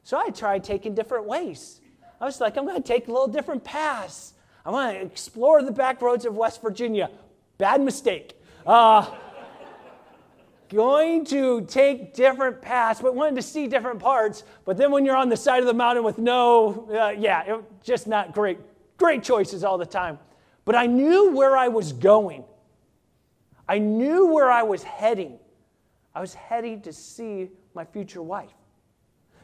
So 0.03 0.17
I 0.17 0.29
tried 0.29 0.63
taking 0.63 0.95
different 0.95 1.25
ways. 1.25 1.80
I 2.21 2.25
was 2.25 2.39
like, 2.39 2.55
I'm 2.55 2.65
going 2.65 2.81
to 2.81 2.87
take 2.87 3.07
a 3.07 3.11
little 3.11 3.27
different 3.27 3.63
paths. 3.63 4.33
I 4.63 4.69
want 4.69 4.95
to 4.95 5.01
explore 5.03 5.63
the 5.63 5.71
back 5.71 6.03
roads 6.03 6.23
of 6.23 6.35
West 6.35 6.61
Virginia. 6.61 7.09
Bad 7.57 7.81
mistake. 7.81 8.39
Uh, 8.63 9.09
going 10.69 11.25
to 11.25 11.65
take 11.65 12.13
different 12.13 12.61
paths, 12.61 13.01
but 13.01 13.15
wanted 13.15 13.37
to 13.37 13.41
see 13.41 13.65
different 13.65 13.99
parts. 13.99 14.43
But 14.65 14.77
then 14.77 14.91
when 14.91 15.03
you're 15.03 15.15
on 15.15 15.29
the 15.29 15.35
side 15.35 15.61
of 15.61 15.65
the 15.65 15.73
mountain 15.73 16.03
with 16.03 16.19
no, 16.19 16.87
uh, 16.91 17.09
yeah, 17.09 17.55
it, 17.55 17.83
just 17.83 18.05
not 18.05 18.33
great, 18.33 18.59
great 18.97 19.23
choices 19.23 19.63
all 19.63 19.79
the 19.79 19.85
time. 19.85 20.19
But 20.63 20.75
I 20.75 20.85
knew 20.85 21.31
where 21.31 21.57
I 21.57 21.69
was 21.69 21.91
going. 21.91 22.43
I 23.67 23.79
knew 23.79 24.27
where 24.27 24.51
I 24.51 24.61
was 24.61 24.83
heading. 24.83 25.39
I 26.13 26.21
was 26.21 26.35
heading 26.35 26.81
to 26.83 26.93
see 26.93 27.49
my 27.73 27.83
future 27.83 28.21
wife. 28.21 28.51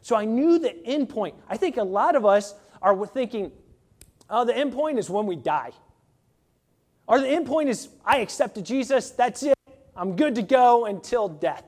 So 0.08 0.16
I 0.16 0.24
knew 0.26 0.60
the 0.60 0.86
end 0.86 1.10
point. 1.10 1.36
I 1.50 1.58
think 1.58 1.76
a 1.76 1.84
lot 1.84 2.16
of 2.16 2.26
us 2.26 2.56
are 2.82 2.94
we 2.94 3.08
thinking, 3.08 3.52
oh, 4.30 4.46
the 4.46 4.56
end 4.56 4.74
point 4.74 5.00
is 5.00 5.10
when 5.10 5.26
we 5.26 5.36
die. 5.36 5.72
Or 7.08 7.20
the 7.20 7.30
end 7.30 7.46
point 7.46 7.70
is, 7.70 7.90
I 8.06 8.18
accepted 8.18 8.66
Jesus, 8.66 9.12
that's 9.12 9.44
it. 9.44 9.58
I'm 9.96 10.16
good 10.16 10.36
to 10.36 10.42
go 10.42 10.86
until 10.86 11.28
death. 11.28 11.64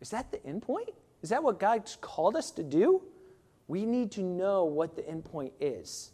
Is 0.00 0.10
that 0.10 0.30
the 0.32 0.44
end 0.44 0.62
point? 0.62 0.90
Is 1.22 1.30
that 1.30 1.42
what 1.42 1.60
God's 1.60 1.96
called 2.00 2.36
us 2.36 2.50
to 2.52 2.62
do? 2.62 3.02
We 3.68 3.86
need 3.86 4.10
to 4.12 4.22
know 4.22 4.64
what 4.64 4.96
the 4.96 5.08
end 5.08 5.24
point 5.24 5.52
is. 5.60 6.10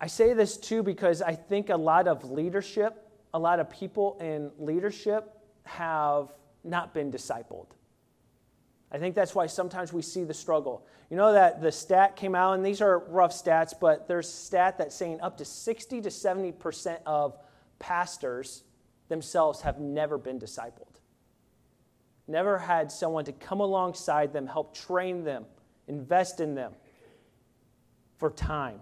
I 0.00 0.06
say 0.06 0.34
this 0.34 0.56
too 0.56 0.82
because 0.82 1.22
I 1.22 1.34
think 1.34 1.70
a 1.70 1.76
lot 1.76 2.06
of 2.06 2.30
leadership, 2.30 3.08
a 3.32 3.38
lot 3.38 3.58
of 3.58 3.70
people 3.70 4.18
in 4.20 4.50
leadership 4.58 5.30
have 5.64 6.28
not 6.64 6.94
been 6.94 7.10
discipled. 7.10 7.66
I 8.90 8.98
think 8.98 9.14
that's 9.14 9.34
why 9.34 9.46
sometimes 9.46 9.92
we 9.92 10.02
see 10.02 10.24
the 10.24 10.34
struggle. 10.34 10.86
You 11.10 11.16
know 11.16 11.32
that 11.32 11.60
the 11.60 11.72
stat 11.72 12.14
came 12.14 12.34
out, 12.34 12.52
and 12.52 12.64
these 12.64 12.80
are 12.80 13.00
rough 13.00 13.32
stats, 13.32 13.74
but 13.78 14.06
there's 14.06 14.28
a 14.28 14.32
stat 14.32 14.78
that's 14.78 14.94
saying 14.94 15.20
up 15.20 15.36
to 15.38 15.44
60 15.44 16.00
to 16.02 16.08
70% 16.08 16.98
of 17.04 17.36
pastors 17.78 18.62
themselves 19.08 19.62
have 19.62 19.80
never 19.80 20.16
been 20.16 20.38
discipled. 20.38 20.94
Never 22.28 22.56
had 22.56 22.90
someone 22.90 23.24
to 23.24 23.32
come 23.32 23.60
alongside 23.60 24.32
them, 24.32 24.46
help 24.46 24.76
train 24.76 25.24
them, 25.24 25.44
invest 25.88 26.40
in 26.40 26.54
them 26.54 26.72
for 28.18 28.30
time. 28.30 28.80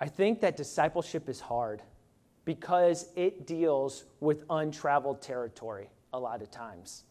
I 0.00 0.08
think 0.08 0.40
that 0.40 0.56
discipleship 0.56 1.28
is 1.28 1.40
hard 1.40 1.82
because 2.50 3.06
it 3.14 3.46
deals 3.46 4.06
with 4.18 4.42
untraveled 4.50 5.22
territory 5.22 5.88
a 6.12 6.18
lot 6.18 6.42
of 6.42 6.50
times. 6.50 7.04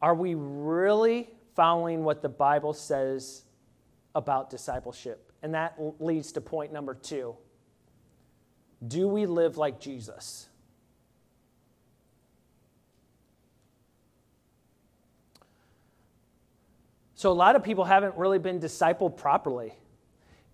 Are 0.00 0.14
we 0.14 0.34
really 0.34 1.28
following 1.54 2.04
what 2.04 2.22
the 2.22 2.28
Bible 2.30 2.72
says 2.72 3.42
about 4.14 4.48
discipleship? 4.48 5.30
And 5.42 5.52
that 5.52 5.74
leads 5.98 6.32
to 6.32 6.40
point 6.40 6.72
number 6.72 6.94
two. 6.94 7.36
Do 8.88 9.06
we 9.06 9.26
live 9.26 9.58
like 9.58 9.78
Jesus? 9.78 10.48
So, 17.14 17.30
a 17.30 17.34
lot 17.34 17.56
of 17.56 17.62
people 17.62 17.84
haven't 17.84 18.16
really 18.16 18.38
been 18.38 18.58
discipled 18.58 19.18
properly. 19.18 19.74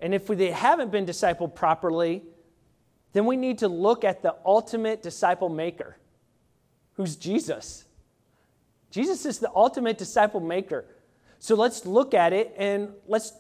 And 0.01 0.15
if 0.15 0.27
they 0.27 0.51
haven't 0.51 0.91
been 0.91 1.07
discipled 1.07 1.55
properly, 1.55 2.23
then 3.13 3.27
we 3.27 3.37
need 3.37 3.59
to 3.59 3.69
look 3.69 4.05
at 4.05 4.23
the 4.23 4.35
ultimate 4.45 5.03
disciple 5.03 5.49
maker, 5.49 5.97
who's 6.95 7.17
Jesus. 7.17 7.85
Jesus 8.91 9.27
is 9.27 9.39
the 9.39 9.51
ultimate 9.55 9.99
disciple 9.99 10.41
maker. 10.41 10.85
So 11.39 11.55
let's 11.55 11.87
look 11.87 12.15
at 12.15 12.33
it 12.33 12.55
and 12.57 12.93
let's 13.07 13.33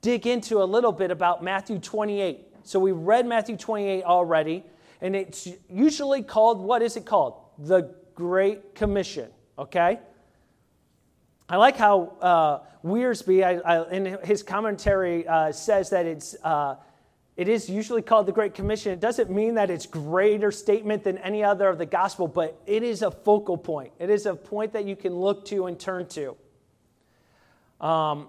dig 0.00 0.26
into 0.26 0.62
a 0.62 0.64
little 0.64 0.92
bit 0.92 1.10
about 1.10 1.42
Matthew 1.42 1.78
28. 1.78 2.46
So 2.62 2.78
we 2.78 2.92
read 2.92 3.26
Matthew 3.26 3.56
28 3.56 4.04
already, 4.04 4.64
and 5.00 5.16
it's 5.16 5.48
usually 5.68 6.22
called 6.22 6.60
what 6.60 6.82
is 6.82 6.96
it 6.96 7.06
called? 7.06 7.40
The 7.58 7.94
Great 8.14 8.74
Commission, 8.74 9.30
okay? 9.58 10.00
I 11.48 11.56
like 11.56 11.76
how 11.76 12.12
uh, 12.20 12.58
Wiersbe, 12.84 13.42
I, 13.42 13.56
I, 13.60 13.90
in 13.90 14.18
his 14.22 14.42
commentary, 14.42 15.26
uh, 15.26 15.50
says 15.50 15.88
that 15.90 16.04
it's, 16.04 16.36
uh, 16.44 16.76
it 17.38 17.48
is 17.48 17.70
usually 17.70 18.02
called 18.02 18.26
the 18.26 18.32
Great 18.32 18.52
Commission. 18.52 18.92
It 18.92 19.00
doesn't 19.00 19.30
mean 19.30 19.54
that 19.54 19.70
it's 19.70 19.86
greater 19.86 20.50
statement 20.50 21.04
than 21.04 21.16
any 21.18 21.42
other 21.42 21.68
of 21.68 21.78
the 21.78 21.86
gospel, 21.86 22.28
but 22.28 22.60
it 22.66 22.82
is 22.82 23.00
a 23.00 23.10
focal 23.10 23.56
point. 23.56 23.92
It 23.98 24.10
is 24.10 24.26
a 24.26 24.34
point 24.34 24.74
that 24.74 24.84
you 24.84 24.94
can 24.94 25.14
look 25.14 25.46
to 25.46 25.66
and 25.66 25.78
turn 25.78 26.06
to. 26.08 26.36
Um, 27.80 28.28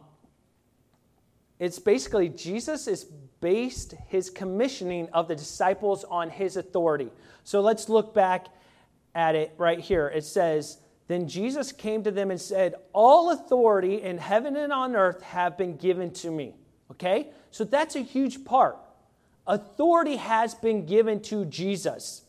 it's 1.60 1.80
basically 1.80 2.30
Jesus 2.30 2.88
is 2.88 3.06
based 3.42 3.96
his 4.08 4.30
commissioning 4.30 5.10
of 5.12 5.28
the 5.28 5.36
disciples 5.36 6.06
on 6.06 6.30
his 6.30 6.56
authority. 6.56 7.10
So 7.44 7.60
let's 7.60 7.90
look 7.90 8.14
back 8.14 8.48
at 9.14 9.36
it 9.36 9.54
right 9.58 9.80
here. 9.80 10.08
It 10.08 10.24
says, 10.24 10.78
then 11.10 11.28
Jesus 11.28 11.72
came 11.72 12.04
to 12.04 12.12
them 12.12 12.30
and 12.30 12.40
said, 12.40 12.76
All 12.94 13.32
authority 13.32 14.04
in 14.04 14.20
heaven 14.20 14.56
and 14.56 14.72
on 14.72 14.96
earth 14.96 15.24
have 15.24 15.58
been 15.58 15.76
given 15.76 16.12
to 16.12 16.30
me. 16.30 16.54
Okay? 16.92 17.30
So 17.50 17.64
that's 17.64 17.96
a 17.96 18.02
huge 18.02 18.46
part. 18.46 18.78
Authority 19.48 20.18
has 20.18 20.54
been 20.54 20.86
given 20.86 21.20
to 21.24 21.46
Jesus. 21.46 22.22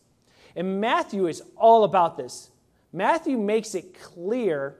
And 0.55 0.81
Matthew 0.81 1.27
is 1.27 1.43
all 1.55 1.83
about 1.83 2.17
this. 2.17 2.49
Matthew 2.91 3.37
makes 3.37 3.75
it 3.75 4.01
clear 4.01 4.77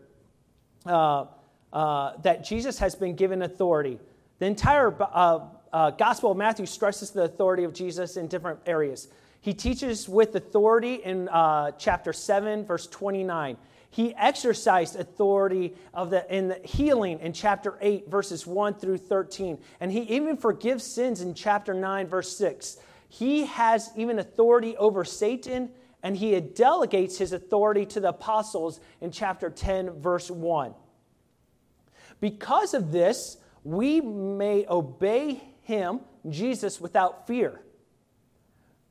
uh, 0.88 1.26
uh, 1.72 2.14
that 2.24 2.44
Jesus 2.44 2.80
has 2.80 2.96
been 2.96 3.16
given 3.16 3.44
authority. 3.44 4.00
The 4.40 4.48
entire 4.48 4.96
uh, 5.00 5.42
uh 5.72 5.92
Gospel 5.92 6.32
of 6.32 6.38
Matthew 6.38 6.66
stresses 6.66 7.12
the 7.12 7.22
authority 7.22 7.66
of 7.66 7.74
Jesus 7.74 8.18
in 8.18 8.28
different 8.28 8.62
areas. 8.66 9.10
He 9.42 9.54
teaches 9.54 10.10
with 10.10 10.34
authority 10.34 10.96
in 10.96 11.30
uh, 11.30 11.72
chapter 11.78 12.14
7, 12.14 12.66
verse 12.66 12.88
29. 12.88 13.58
He 13.92 14.16
exercised 14.16 14.96
authority 14.96 15.76
of 15.94 16.10
the, 16.12 16.26
in 16.34 16.48
the 16.48 16.60
healing 16.64 17.20
in 17.20 17.34
chapter 17.34 17.78
8, 17.82 18.10
verses 18.10 18.48
1 18.48 18.76
through 18.76 18.98
13. 18.98 19.60
And 19.82 19.92
he 19.92 20.02
even 20.04 20.38
forgives 20.38 20.86
sins 20.86 21.20
in 21.22 21.34
chapter 21.34 21.74
9, 21.74 22.08
verse 22.08 22.36
6. 22.38 22.78
He 23.10 23.46
has 23.48 23.92
even 23.98 24.18
authority 24.18 24.78
over 24.78 25.04
Satan, 25.04 25.72
and 26.02 26.16
he 26.16 26.40
delegates 26.40 27.18
his 27.18 27.34
authority 27.34 27.86
to 27.88 28.00
the 28.00 28.10
apostles 28.10 28.80
in 29.02 29.12
chapter 29.12 29.50
10, 29.50 30.00
verse 30.00 30.32
1. 30.32 30.74
Because 32.22 32.74
of 32.74 32.94
this, 32.94 33.38
we 33.66 34.00
may 34.00 34.66
obey 34.70 35.44
him, 35.64 36.00
Jesus, 36.30 36.80
without 36.80 37.28
fear. 37.28 37.60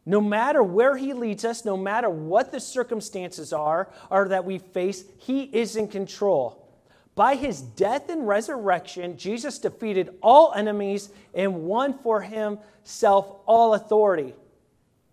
No 0.07 0.21
matter 0.21 0.63
where 0.63 0.97
he 0.97 1.13
leads 1.13 1.45
us, 1.45 1.65
no 1.65 1.77
matter 1.77 2.09
what 2.09 2.53
the 2.53 2.61
circumstances 2.61 3.53
are 3.53 3.91
or 4.11 4.29
that 4.29 4.45
we 4.45 4.59
face, 4.59 5.05
he 5.19 5.43
is 5.43 5.77
in 5.77 5.89
control. 5.89 6.69
By 7.15 7.35
his 7.35 7.61
death 7.61 8.09
and 8.09 8.27
resurrection, 8.27 9.19
Jesus 9.19 9.59
defeated 9.59 10.11
all 10.23 10.53
enemies 10.55 11.11
and 11.35 11.65
won 11.65 11.99
for 11.99 12.23
himself 12.23 13.37
all 13.47 13.75
authority. 13.75 14.35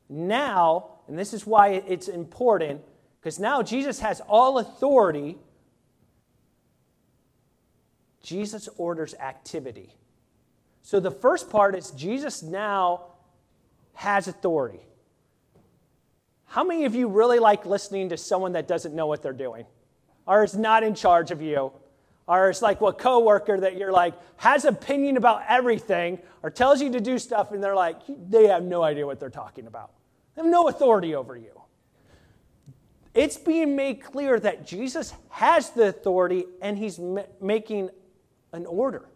Now, 0.07 0.91
and 1.07 1.19
this 1.19 1.33
is 1.33 1.45
why 1.45 1.69
it's 1.69 2.07
important, 2.07 2.81
because 3.19 3.39
now 3.39 3.61
Jesus 3.61 3.99
has 3.99 4.21
all 4.21 4.57
authority 4.59 5.37
Jesus 8.27 8.67
orders 8.75 9.13
activity. 9.15 9.93
So 10.81 10.99
the 10.99 11.11
first 11.11 11.49
part 11.49 11.75
is 11.75 11.91
Jesus 11.91 12.43
now 12.43 13.05
has 13.97 14.27
authority. 14.27 14.79
How 16.45 16.63
many 16.63 16.85
of 16.85 16.93
you 16.93 17.07
really 17.07 17.39
like 17.39 17.65
listening 17.65 18.09
to 18.09 18.17
someone 18.17 18.51
that 18.51 18.67
doesn't 18.67 18.93
know 18.93 19.07
what 19.07 19.23
they're 19.23 19.33
doing? 19.33 19.65
Or 20.27 20.43
is 20.43 20.55
not 20.55 20.83
in 20.83 20.93
charge 20.93 21.31
of 21.31 21.41
you? 21.41 21.71
Or 22.27 22.51
it's 22.51 22.61
like 22.61 22.79
a 22.81 22.93
coworker 22.93 23.59
that 23.59 23.75
you're 23.75 23.91
like 23.91 24.13
has 24.35 24.65
opinion 24.65 25.17
about 25.17 25.41
everything 25.49 26.19
or 26.43 26.51
tells 26.51 26.79
you 26.79 26.91
to 26.91 27.01
do 27.01 27.17
stuff 27.17 27.51
and 27.53 27.63
they're 27.63 27.73
like, 27.73 27.97
they 28.29 28.45
have 28.45 28.61
no 28.61 28.83
idea 28.83 29.03
what 29.03 29.19
they're 29.19 29.31
talking 29.31 29.65
about. 29.65 29.89
They 30.35 30.43
have 30.43 30.51
no 30.51 30.67
authority 30.67 31.15
over 31.15 31.35
you. 31.35 31.59
It's 33.15 33.35
being 33.35 33.75
made 33.75 34.03
clear 34.03 34.39
that 34.39 34.67
Jesus 34.67 35.11
has 35.29 35.71
the 35.71 35.87
authority 35.87 36.45
and 36.61 36.77
he's 36.77 36.99
making 37.41 37.89
an 38.53 38.67
order. 38.67 39.09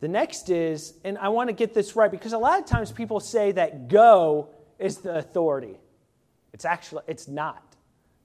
The 0.00 0.08
next 0.08 0.48
is, 0.48 0.94
and 1.04 1.18
I 1.18 1.28
want 1.28 1.48
to 1.48 1.52
get 1.52 1.74
this 1.74 1.94
right 1.94 2.10
because 2.10 2.32
a 2.32 2.38
lot 2.38 2.58
of 2.58 2.64
times 2.64 2.90
people 2.90 3.20
say 3.20 3.52
that 3.52 3.88
go 3.88 4.48
is 4.78 4.98
the 4.98 5.16
authority. 5.16 5.78
It's 6.54 6.64
actually, 6.64 7.02
it's 7.06 7.28
not. 7.28 7.62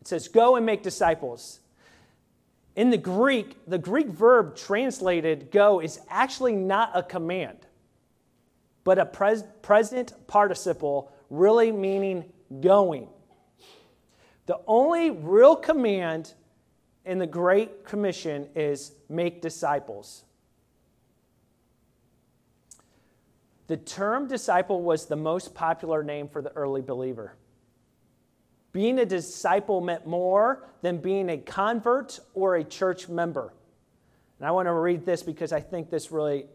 It 0.02 0.08
says 0.08 0.30
go 0.30 0.56
and 0.56 0.66
make 0.66 0.84
disciples. 0.84 1.60
In 2.76 2.90
the 2.90 2.98
Greek, 2.98 3.58
the 3.68 3.78
Greek 3.78 4.08
verb 4.08 4.56
translated 4.56 5.52
go 5.52 5.82
is 5.82 6.00
actually 6.10 6.56
not 6.56 6.92
a 6.94 7.04
command, 7.04 7.58
but 8.84 8.98
a 8.98 9.06
pres- 9.06 9.44
present 9.62 10.14
participle, 10.28 11.12
really 11.30 11.72
meaning 11.72 12.26
going. 12.62 13.10
The 14.46 14.60
only 14.68 15.10
real 15.10 15.56
command 15.56 16.34
in 17.04 17.20
the 17.20 17.28
Great 17.28 17.86
Commission 17.86 18.48
is 18.56 18.94
make 19.10 19.42
disciples. 19.42 20.24
The 23.68 23.78
term 23.78 24.28
disciple 24.28 24.84
was 24.84 25.06
the 25.06 25.16
most 25.16 25.56
popular 25.56 26.04
name 26.04 26.28
for 26.28 26.42
the 26.42 26.52
early 26.52 26.82
believer. 26.82 27.36
Being 28.72 29.00
a 29.00 29.06
disciple 29.06 29.82
meant 29.82 30.06
more 30.06 30.68
than 30.82 30.98
being 30.98 31.30
a 31.30 31.38
convert 31.38 32.20
or 32.34 32.56
a 32.56 32.64
church 32.64 33.08
member. 33.08 33.54
And 34.38 34.48
I 34.48 34.52
want 34.52 34.68
to 34.68 34.74
read 34.74 35.06
this 35.06 35.24
because 35.24 35.54
I 35.54 35.62
think 35.62 35.90
this 35.90 36.12
really, 36.12 36.46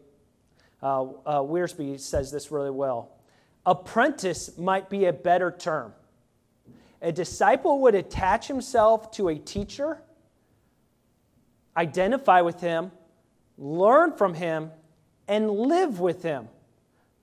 uh, 0.83 1.01
uh, 1.01 1.39
Wiersbe 1.39 1.99
says 1.99 2.31
this 2.31 2.51
really 2.51 2.69
well. 2.69 3.17
Apprentice 3.65 4.57
might 4.57 4.89
be 4.89 5.05
a 5.05 5.13
better 5.13 5.51
term. 5.51 5.93
A 7.01 7.11
disciple 7.11 7.81
would 7.81 7.95
attach 7.95 8.47
himself 8.47 9.11
to 9.13 9.29
a 9.29 9.35
teacher, 9.35 10.01
identify 11.75 12.41
with 12.41 12.61
him, 12.61 12.91
learn 13.57 14.15
from 14.15 14.35
him, 14.35 14.71
and 15.27 15.49
live 15.49 15.99
with 15.99 16.21
him. 16.21 16.47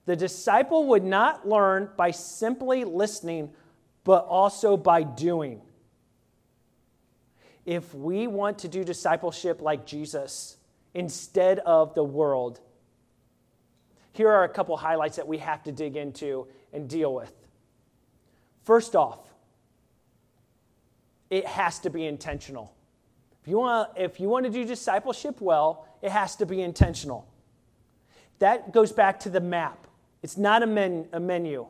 The 0.09 0.15
disciple 0.15 0.87
would 0.87 1.03
not 1.03 1.47
learn 1.47 1.91
by 1.95 2.09
simply 2.09 2.83
listening, 2.83 3.51
but 4.03 4.25
also 4.25 4.75
by 4.75 5.03
doing. 5.03 5.61
If 7.63 7.93
we 7.93 8.25
want 8.25 8.57
to 8.57 8.67
do 8.67 8.83
discipleship 8.83 9.61
like 9.61 9.85
Jesus 9.85 10.57
instead 10.95 11.59
of 11.59 11.93
the 11.93 12.03
world, 12.03 12.59
here 14.11 14.29
are 14.29 14.45
a 14.45 14.49
couple 14.49 14.75
highlights 14.77 15.17
that 15.17 15.27
we 15.27 15.37
have 15.37 15.61
to 15.65 15.71
dig 15.71 15.95
into 15.95 16.47
and 16.73 16.89
deal 16.89 17.13
with. 17.13 17.31
First 18.63 18.95
off, 18.95 19.19
it 21.29 21.45
has 21.45 21.77
to 21.81 21.91
be 21.91 22.07
intentional. 22.07 22.73
If 23.43 23.47
you 23.47 23.59
want, 23.59 23.91
if 23.95 24.19
you 24.19 24.27
want 24.27 24.47
to 24.47 24.51
do 24.51 24.65
discipleship 24.65 25.39
well, 25.39 25.85
it 26.01 26.09
has 26.09 26.35
to 26.37 26.47
be 26.47 26.63
intentional. 26.63 27.31
That 28.39 28.73
goes 28.73 28.91
back 28.91 29.19
to 29.19 29.29
the 29.29 29.39
map. 29.39 29.85
It's 30.21 30.37
not 30.37 30.63
a, 30.63 30.67
men, 30.67 31.07
a 31.13 31.19
menu. 31.19 31.67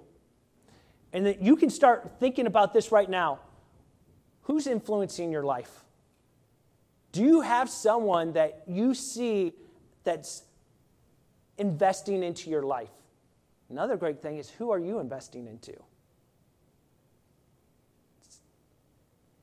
And 1.13 1.25
that 1.25 1.41
you 1.41 1.55
can 1.55 1.69
start 1.69 2.19
thinking 2.19 2.45
about 2.47 2.73
this 2.73 2.91
right 2.91 3.09
now. 3.09 3.39
Who's 4.43 4.67
influencing 4.67 5.31
your 5.31 5.43
life? 5.43 5.83
Do 7.11 7.23
you 7.23 7.41
have 7.41 7.69
someone 7.69 8.33
that 8.33 8.63
you 8.67 8.93
see 8.93 9.53
that's 10.03 10.43
investing 11.57 12.23
into 12.23 12.49
your 12.49 12.63
life? 12.63 12.89
Another 13.69 13.97
great 13.97 14.21
thing 14.21 14.37
is 14.37 14.49
who 14.49 14.71
are 14.71 14.79
you 14.79 14.99
investing 14.99 15.47
into? 15.47 15.73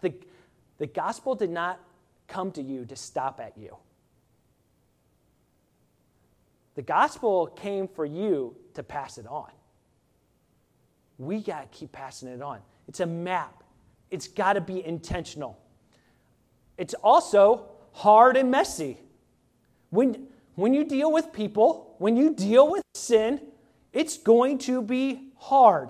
The, 0.00 0.14
the 0.78 0.86
gospel 0.86 1.34
did 1.34 1.50
not 1.50 1.80
come 2.28 2.50
to 2.52 2.62
you 2.62 2.84
to 2.86 2.96
stop 2.96 3.40
at 3.40 3.56
you. 3.56 3.76
The 6.76 6.82
gospel 6.82 7.48
came 7.48 7.88
for 7.88 8.04
you 8.04 8.54
to 8.74 8.82
pass 8.82 9.18
it 9.18 9.26
on. 9.26 9.50
We 11.18 11.40
got 11.40 11.72
to 11.72 11.78
keep 11.78 11.92
passing 11.92 12.28
it 12.28 12.42
on. 12.42 12.60
It's 12.86 13.00
a 13.00 13.06
map, 13.06 13.64
it's 14.10 14.28
got 14.28 14.52
to 14.52 14.60
be 14.60 14.84
intentional. 14.84 15.58
It's 16.76 16.94
also 16.94 17.70
hard 17.92 18.36
and 18.36 18.50
messy. 18.50 18.98
When, 19.88 20.28
when 20.54 20.74
you 20.74 20.84
deal 20.84 21.10
with 21.10 21.32
people, 21.32 21.94
when 21.98 22.16
you 22.16 22.34
deal 22.34 22.70
with 22.70 22.82
sin, 22.94 23.40
it's 23.94 24.18
going 24.18 24.58
to 24.58 24.82
be 24.82 25.30
hard. 25.38 25.88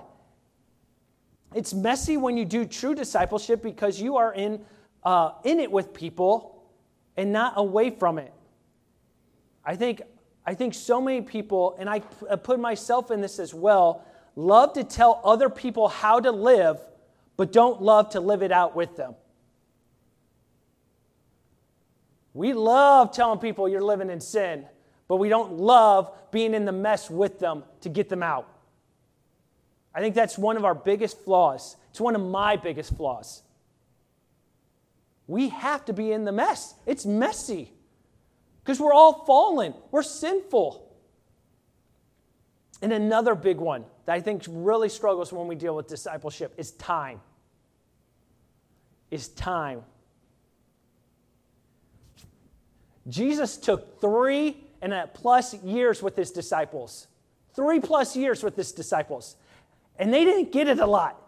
It's 1.54 1.74
messy 1.74 2.16
when 2.16 2.36
you 2.36 2.44
do 2.44 2.64
true 2.64 2.94
discipleship 2.94 3.62
because 3.62 4.00
you 4.00 4.16
are 4.16 4.32
in, 4.32 4.64
uh, 5.02 5.32
in 5.42 5.58
it 5.58 5.72
with 5.72 5.92
people 5.92 6.62
and 7.16 7.32
not 7.32 7.54
away 7.56 7.90
from 7.90 8.18
it. 8.18 8.32
I 9.64 9.74
think, 9.74 10.02
I 10.46 10.54
think 10.54 10.74
so 10.74 11.00
many 11.00 11.22
people, 11.22 11.74
and 11.78 11.90
I 11.90 12.02
uh, 12.30 12.36
put 12.36 12.60
myself 12.60 13.10
in 13.10 13.20
this 13.20 13.40
as 13.40 13.52
well, 13.52 14.04
love 14.36 14.74
to 14.74 14.84
tell 14.84 15.20
other 15.24 15.50
people 15.50 15.88
how 15.88 16.20
to 16.20 16.30
live, 16.30 16.78
but 17.36 17.52
don't 17.52 17.82
love 17.82 18.10
to 18.10 18.20
live 18.20 18.42
it 18.42 18.52
out 18.52 18.76
with 18.76 18.96
them. 18.96 19.16
We 22.32 22.52
love 22.52 23.12
telling 23.12 23.40
people 23.40 23.68
you're 23.68 23.82
living 23.82 24.08
in 24.08 24.20
sin, 24.20 24.66
but 25.08 25.16
we 25.16 25.28
don't 25.28 25.54
love 25.54 26.12
being 26.30 26.54
in 26.54 26.64
the 26.64 26.72
mess 26.72 27.10
with 27.10 27.38
them 27.40 27.64
to 27.80 27.88
get 27.88 28.08
them 28.08 28.22
out. 28.22 28.48
I 29.94 30.00
think 30.00 30.14
that's 30.14 30.36
one 30.38 30.56
of 30.56 30.64
our 30.64 30.74
biggest 30.74 31.18
flaws. 31.24 31.76
It's 31.90 32.00
one 32.00 32.14
of 32.14 32.20
my 32.20 32.56
biggest 32.56 32.94
flaws. 32.94 33.42
We 35.26 35.48
have 35.48 35.86
to 35.86 35.92
be 35.92 36.12
in 36.12 36.24
the 36.24 36.32
mess. 36.32 36.74
It's 36.84 37.06
messy 37.06 37.72
because 38.66 38.80
we're 38.80 38.92
all 38.92 39.24
fallen, 39.24 39.74
we're 39.92 40.02
sinful. 40.02 40.92
And 42.82 42.92
another 42.92 43.36
big 43.36 43.58
one 43.58 43.84
that 44.06 44.12
I 44.12 44.20
think 44.20 44.42
really 44.48 44.88
struggles 44.88 45.32
when 45.32 45.46
we 45.46 45.54
deal 45.54 45.76
with 45.76 45.86
discipleship 45.86 46.52
is 46.56 46.72
time. 46.72 47.20
Is 49.12 49.28
time. 49.28 49.84
Jesus 53.08 53.56
took 53.56 54.00
three 54.00 54.56
and 54.82 54.92
a 54.92 55.08
plus 55.14 55.54
years 55.62 56.02
with 56.02 56.16
his 56.16 56.32
disciples. 56.32 57.06
Three 57.54 57.78
plus 57.78 58.16
years 58.16 58.42
with 58.42 58.56
his 58.56 58.72
disciples. 58.72 59.36
And 59.96 60.12
they 60.12 60.24
didn't 60.24 60.50
get 60.50 60.66
it 60.66 60.80
a 60.80 60.86
lot. 60.86 61.22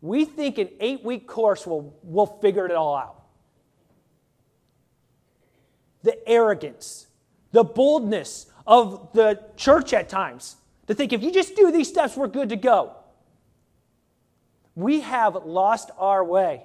We 0.00 0.24
think 0.24 0.56
an 0.56 0.70
eight 0.80 1.04
week 1.04 1.26
course 1.26 1.66
will, 1.66 1.94
will 2.02 2.38
figure 2.40 2.64
it 2.64 2.72
all 2.72 2.96
out. 2.96 3.19
The 6.02 6.28
arrogance, 6.28 7.06
the 7.52 7.64
boldness 7.64 8.46
of 8.66 9.12
the 9.12 9.40
church 9.56 9.92
at 9.92 10.08
times 10.08 10.56
to 10.90 10.94
think 10.94 11.12
if 11.12 11.22
you 11.22 11.30
just 11.30 11.54
do 11.54 11.70
these 11.70 11.88
steps, 11.88 12.16
we're 12.16 12.26
good 12.26 12.48
to 12.48 12.56
go. 12.56 12.96
We 14.74 15.00
have 15.00 15.36
lost 15.44 15.90
our 15.98 16.24
way. 16.24 16.64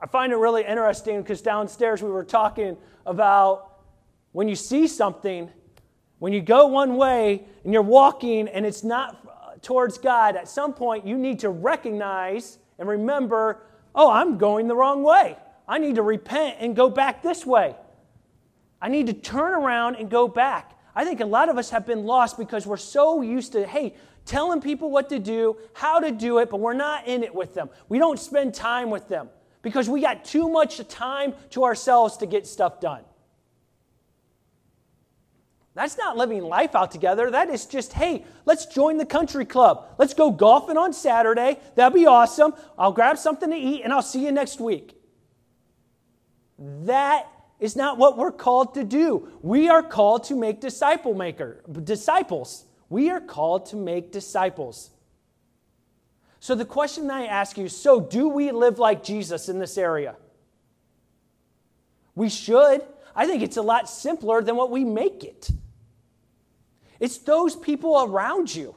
I 0.00 0.06
find 0.06 0.32
it 0.32 0.36
really 0.36 0.64
interesting 0.64 1.20
because 1.20 1.42
downstairs 1.42 2.02
we 2.02 2.08
were 2.08 2.24
talking 2.24 2.78
about 3.04 3.80
when 4.32 4.48
you 4.48 4.54
see 4.54 4.86
something, 4.86 5.50
when 6.18 6.32
you 6.32 6.40
go 6.40 6.66
one 6.68 6.96
way 6.96 7.44
and 7.64 7.72
you're 7.72 7.82
walking 7.82 8.48
and 8.48 8.64
it's 8.64 8.84
not 8.84 9.26
uh, 9.26 9.56
towards 9.60 9.98
God, 9.98 10.36
at 10.36 10.48
some 10.48 10.72
point 10.72 11.06
you 11.06 11.18
need 11.18 11.40
to 11.40 11.50
recognize 11.50 12.58
and 12.78 12.88
remember, 12.88 13.66
oh, 13.94 14.10
I'm 14.10 14.38
going 14.38 14.68
the 14.68 14.76
wrong 14.76 15.02
way. 15.02 15.36
I 15.66 15.78
need 15.78 15.96
to 15.96 16.02
repent 16.02 16.56
and 16.60 16.74
go 16.74 16.88
back 16.88 17.22
this 17.22 17.44
way. 17.44 17.74
I 18.80 18.88
need 18.88 19.06
to 19.08 19.12
turn 19.12 19.52
around 19.54 19.96
and 19.96 20.10
go 20.10 20.28
back. 20.28 20.78
I 20.94 21.04
think 21.04 21.20
a 21.20 21.26
lot 21.26 21.48
of 21.48 21.58
us 21.58 21.70
have 21.70 21.86
been 21.86 22.04
lost 22.04 22.38
because 22.38 22.66
we're 22.66 22.76
so 22.76 23.22
used 23.22 23.52
to, 23.52 23.66
hey, 23.66 23.94
telling 24.24 24.60
people 24.60 24.90
what 24.90 25.08
to 25.08 25.18
do, 25.18 25.56
how 25.72 26.00
to 26.00 26.10
do 26.12 26.38
it, 26.38 26.50
but 26.50 26.60
we're 26.60 26.74
not 26.74 27.06
in 27.08 27.22
it 27.22 27.34
with 27.34 27.54
them. 27.54 27.70
We 27.88 27.98
don't 27.98 28.18
spend 28.18 28.54
time 28.54 28.90
with 28.90 29.08
them 29.08 29.28
because 29.62 29.88
we 29.88 30.00
got 30.00 30.24
too 30.24 30.48
much 30.48 30.86
time 30.88 31.34
to 31.50 31.64
ourselves 31.64 32.16
to 32.18 32.26
get 32.26 32.46
stuff 32.46 32.80
done. 32.80 33.02
That's 35.74 35.96
not 35.96 36.16
living 36.16 36.42
life 36.42 36.74
out 36.74 36.90
together. 36.90 37.30
That 37.30 37.50
is 37.50 37.64
just, 37.64 37.92
hey, 37.92 38.24
let's 38.44 38.66
join 38.66 38.96
the 38.96 39.06
country 39.06 39.44
club. 39.44 39.86
Let's 39.96 40.12
go 40.12 40.32
golfing 40.32 40.76
on 40.76 40.92
Saturday. 40.92 41.58
That'd 41.76 41.94
be 41.94 42.06
awesome. 42.06 42.54
I'll 42.76 42.90
grab 42.90 43.16
something 43.16 43.48
to 43.50 43.56
eat 43.56 43.82
and 43.82 43.92
I'll 43.92 44.02
see 44.02 44.24
you 44.24 44.32
next 44.32 44.60
week. 44.60 45.00
That 46.58 47.28
is 47.60 47.74
not 47.74 47.98
what 47.98 48.16
we're 48.16 48.32
called 48.32 48.74
to 48.74 48.84
do. 48.84 49.28
We 49.42 49.68
are 49.68 49.82
called 49.82 50.24
to 50.24 50.36
make 50.36 50.60
disciple 50.60 51.14
maker, 51.14 51.62
disciples. 51.84 52.64
We 52.88 53.10
are 53.10 53.20
called 53.20 53.66
to 53.66 53.76
make 53.76 54.12
disciples. 54.12 54.90
So 56.40 56.54
the 56.54 56.64
question 56.64 57.10
I 57.10 57.26
ask 57.26 57.58
you, 57.58 57.68
so 57.68 58.00
do 58.00 58.28
we 58.28 58.52
live 58.52 58.78
like 58.78 59.02
Jesus 59.02 59.48
in 59.48 59.58
this 59.58 59.76
area? 59.76 60.16
We 62.14 62.28
should. 62.28 62.82
I 63.14 63.26
think 63.26 63.42
it's 63.42 63.56
a 63.56 63.62
lot 63.62 63.88
simpler 63.88 64.42
than 64.42 64.56
what 64.56 64.70
we 64.70 64.84
make 64.84 65.24
it. 65.24 65.50
It's 67.00 67.18
those 67.18 67.56
people 67.56 68.04
around 68.04 68.54
you 68.54 68.76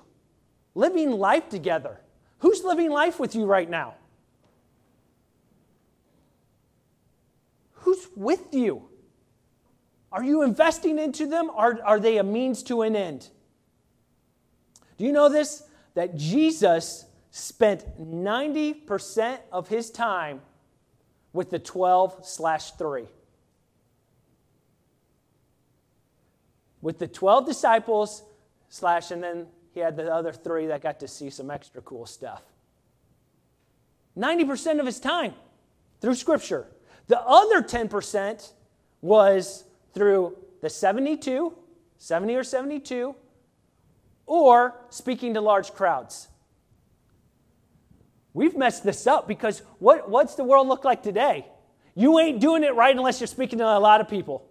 living 0.73 1.11
life 1.11 1.49
together. 1.49 1.99
Who's 2.39 2.63
living 2.63 2.89
life 2.89 3.19
with 3.19 3.35
you 3.35 3.45
right 3.45 3.69
now? 3.69 3.95
Who's 7.81 8.07
with 8.15 8.53
you? 8.53 8.89
Are 10.11 10.23
you 10.23 10.41
investing 10.41 10.99
into 10.99 11.27
them? 11.27 11.49
Or 11.55 11.79
are 11.83 11.99
they 11.99 12.17
a 12.17 12.23
means 12.23 12.63
to 12.63 12.81
an 12.81 12.95
end? 12.95 13.29
Do 14.97 15.05
you 15.05 15.11
know 15.11 15.29
this? 15.29 15.63
That 15.93 16.15
Jesus 16.15 17.05
spent 17.31 17.99
90% 17.99 19.39
of 19.51 19.67
his 19.67 19.89
time 19.89 20.41
with 21.33 21.49
the 21.49 21.59
12 21.59 22.25
slash 22.25 22.71
3. 22.71 23.07
with 26.81 26.99
the 26.99 27.07
12 27.07 27.45
disciples, 27.45 28.23
slash, 28.69 29.11
and 29.11 29.23
then 29.23 29.47
he 29.73 29.79
had 29.79 29.95
the 29.95 30.11
other 30.13 30.33
three 30.33 30.67
that 30.67 30.81
got 30.81 30.99
to 30.99 31.07
see 31.07 31.29
some 31.29 31.51
extra 31.51 31.81
cool 31.81 32.05
stuff. 32.05 32.41
90% 34.17 34.79
of 34.79 34.85
his 34.85 34.99
time 34.99 35.33
through 36.01 36.15
Scripture. 36.15 36.67
The 37.11 37.19
other 37.19 37.61
10% 37.61 38.53
was 39.01 39.65
through 39.93 40.37
the 40.61 40.69
72, 40.69 41.53
70 41.97 42.35
or 42.35 42.43
72, 42.45 43.15
or 44.25 44.75
speaking 44.89 45.33
to 45.33 45.41
large 45.41 45.73
crowds. 45.73 46.29
We've 48.33 48.55
messed 48.55 48.85
this 48.85 49.07
up 49.07 49.27
because 49.27 49.61
what, 49.79 50.09
what's 50.09 50.35
the 50.35 50.45
world 50.45 50.69
look 50.69 50.85
like 50.85 51.03
today? 51.03 51.45
You 51.95 52.17
ain't 52.17 52.39
doing 52.39 52.63
it 52.63 52.75
right 52.75 52.95
unless 52.95 53.19
you're 53.19 53.27
speaking 53.27 53.59
to 53.59 53.65
a 53.65 53.77
lot 53.77 53.99
of 53.99 54.07
people. 54.07 54.49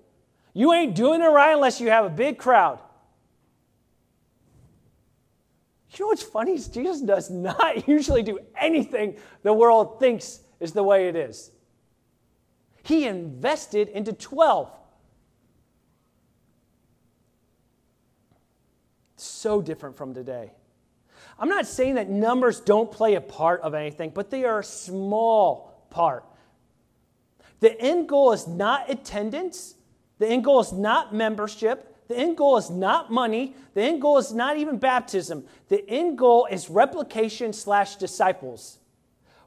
You 0.52 0.74
ain't 0.74 0.94
doing 0.94 1.22
it 1.22 1.28
right 1.28 1.54
unless 1.54 1.80
you 1.80 1.88
have 1.88 2.04
a 2.04 2.10
big 2.10 2.36
crowd. 2.36 2.78
You 5.92 6.04
know 6.04 6.08
what's 6.08 6.22
funny 6.22 6.56
is 6.56 6.68
Jesus 6.68 7.00
does 7.00 7.30
not 7.30 7.88
usually 7.88 8.22
do 8.22 8.38
anything 8.54 9.16
the 9.44 9.54
world 9.54 9.98
thinks 9.98 10.40
is 10.60 10.72
the 10.72 10.82
way 10.82 11.08
it 11.08 11.16
is. 11.16 11.52
He 12.82 13.06
invested 13.06 13.88
into 13.88 14.12
12. 14.12 14.70
So 19.16 19.60
different 19.60 19.96
from 19.96 20.14
today. 20.14 20.52
I'm 21.38 21.48
not 21.48 21.66
saying 21.66 21.94
that 21.94 22.08
numbers 22.08 22.60
don't 22.60 22.90
play 22.90 23.14
a 23.14 23.20
part 23.20 23.60
of 23.62 23.74
anything, 23.74 24.10
but 24.10 24.30
they 24.30 24.44
are 24.44 24.60
a 24.60 24.64
small 24.64 25.86
part. 25.90 26.24
The 27.60 27.78
end 27.80 28.08
goal 28.08 28.32
is 28.32 28.46
not 28.46 28.90
attendance, 28.90 29.74
the 30.20 30.28
end 30.28 30.44
goal 30.44 30.60
is 30.60 30.72
not 30.72 31.12
membership. 31.14 31.86
The 32.06 32.16
end 32.16 32.36
goal 32.36 32.56
is 32.56 32.70
not 32.70 33.10
money. 33.10 33.54
The 33.74 33.82
end 33.82 34.02
goal 34.02 34.18
is 34.18 34.32
not 34.32 34.58
even 34.58 34.78
baptism. 34.78 35.44
The 35.68 35.88
end 35.88 36.18
goal 36.18 36.46
is 36.50 36.68
replication 36.68 37.52
slash 37.52 37.96
disciples. 37.96 38.78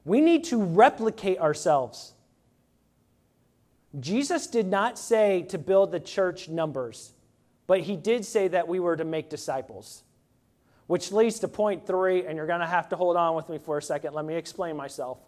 We 0.03 0.19
need 0.19 0.45
to 0.45 0.61
replicate 0.61 1.39
ourselves. 1.39 2.13
Jesus 3.99 4.47
did 4.47 4.67
not 4.67 4.97
say 4.97 5.43
to 5.49 5.57
build 5.57 5.91
the 5.91 5.99
church 5.99 6.49
numbers, 6.49 7.13
but 7.67 7.81
he 7.81 7.95
did 7.95 8.25
say 8.25 8.47
that 8.47 8.67
we 8.67 8.79
were 8.79 8.97
to 8.97 9.05
make 9.05 9.29
disciples. 9.29 10.03
Which 10.87 11.11
leads 11.11 11.39
to 11.39 11.47
point 11.47 11.87
three, 11.87 12.25
and 12.25 12.35
you're 12.35 12.47
going 12.47 12.59
to 12.59 12.65
have 12.65 12.89
to 12.89 12.95
hold 12.95 13.15
on 13.15 13.35
with 13.35 13.47
me 13.49 13.57
for 13.57 13.77
a 13.77 13.81
second. 13.81 14.13
Let 14.13 14.25
me 14.25 14.35
explain 14.35 14.75
myself. 14.75 15.19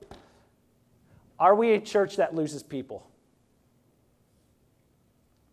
Are 1.39 1.55
we 1.55 1.73
a 1.73 1.79
church 1.79 2.17
that 2.17 2.35
loses 2.35 2.63
people? 2.63 3.09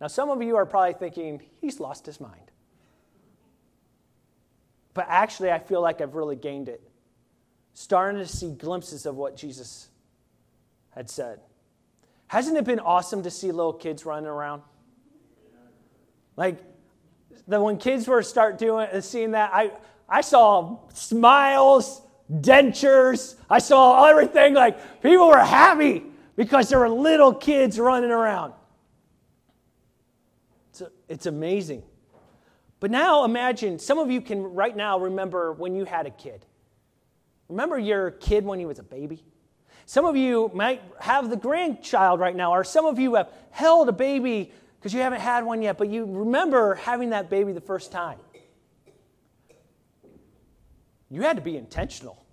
Now, 0.01 0.09
some 0.09 0.31
of 0.31 0.43
you 0.43 0.57
are 0.57 0.67
probably 0.67 0.95
thinking, 0.95 1.43
he's 1.61 1.79
lost 1.79 2.07
his 2.07 2.21
mind. 2.21 2.51
But 4.95 5.07
actually, 5.09 5.53
I 5.53 5.61
feel 5.61 5.81
like 5.81 6.01
I've 6.01 6.15
really 6.15 6.37
gained 6.37 6.69
it. 6.69 6.83
Starting 7.75 8.21
to 8.21 8.27
see 8.27 8.51
glimpses 8.51 9.07
of 9.07 9.17
what 9.17 9.37
Jesus 9.37 9.89
had 10.91 11.09
said. 11.09 11.41
Hasn't 12.33 12.57
it 12.57 12.65
been 12.65 12.81
awesome 12.81 13.23
to 13.25 13.31
see 13.31 13.53
little 13.53 13.75
kids 13.75 14.07
running 14.07 14.27
around? 14.27 14.63
Like, 16.35 16.61
the, 17.47 17.61
when 17.61 17.77
kids 17.77 18.09
were 18.09 18.23
start 18.23 18.57
doing 18.57 18.89
seeing 19.03 19.33
that, 19.33 19.51
I, 19.53 19.73
I 20.09 20.23
saw 20.23 20.79
smiles, 20.95 22.01
dentures, 22.33 23.35
I 23.51 23.59
saw 23.59 24.07
everything. 24.07 24.55
Like, 24.55 25.03
people 25.03 25.29
were 25.29 25.45
happy 25.45 26.05
because 26.35 26.71
there 26.71 26.79
were 26.79 26.89
little 26.89 27.35
kids 27.35 27.79
running 27.79 28.11
around. 28.11 28.55
It's, 30.71 30.83
it's 31.11 31.27
amazing. 31.27 31.83
But 32.81 32.91
now 32.91 33.27
imagine, 33.27 33.79
some 33.79 33.99
of 33.99 34.11
you 34.11 34.23
can 34.23 34.43
right 34.43 34.75
now 34.75 34.99
remember 34.99 35.53
when 35.53 35.77
you 35.77 35.85
had 35.85 36.07
a 36.07 36.11
kid. 36.11 36.47
Remember 37.51 37.79
your 37.79 38.11
kid 38.11 38.47
when 38.47 38.59
he 38.59 38.65
was 38.65 38.79
a 38.79 38.83
baby? 38.83 39.23
Some 39.87 40.05
of 40.05 40.17
you 40.17 40.51
might 40.55 40.83
have 41.01 41.31
the 41.31 41.37
grandchild 41.37 42.21
right 42.21 42.35
now, 42.35 42.53
or 42.53 42.65
some 42.65 42.87
of 42.87 42.99
you 42.99 43.15
have 43.15 43.29
held 43.51 43.89
a 43.89 43.93
baby 43.93 44.53
because 44.79 44.93
you 44.93 45.01
haven't 45.01 45.21
had 45.21 45.45
one 45.45 45.63
yet, 45.63 45.79
but 45.79 45.89
you 45.89 46.05
remember 46.05 46.75
having 46.75 47.11
that 47.11 47.31
baby 47.31 47.53
the 47.53 47.61
first 47.61 47.93
time. 47.93 48.19
You 51.09 51.23
had 51.23 51.37
to 51.37 51.43
be 51.43 51.57
intentional. 51.57 52.25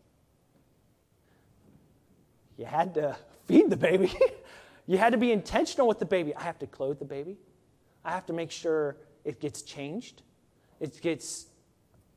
You 2.57 2.65
had 2.65 2.93
to 2.95 3.17
feed 3.45 3.69
the 3.69 3.77
baby. 3.77 4.11
you 4.87 4.97
had 4.97 5.11
to 5.11 5.17
be 5.17 5.31
intentional 5.31 5.87
with 5.87 5.99
the 5.99 6.05
baby. 6.05 6.35
I 6.35 6.43
have 6.43 6.57
to 6.59 6.67
clothe 6.67 6.97
the 6.97 7.05
baby. 7.05 7.37
I 8.03 8.11
have 8.11 8.25
to 8.27 8.33
make 8.33 8.51
sure 8.51 8.97
it 9.25 9.39
gets 9.39 9.61
changed. 9.61 10.23
It 10.79 11.01
gets, 11.01 11.47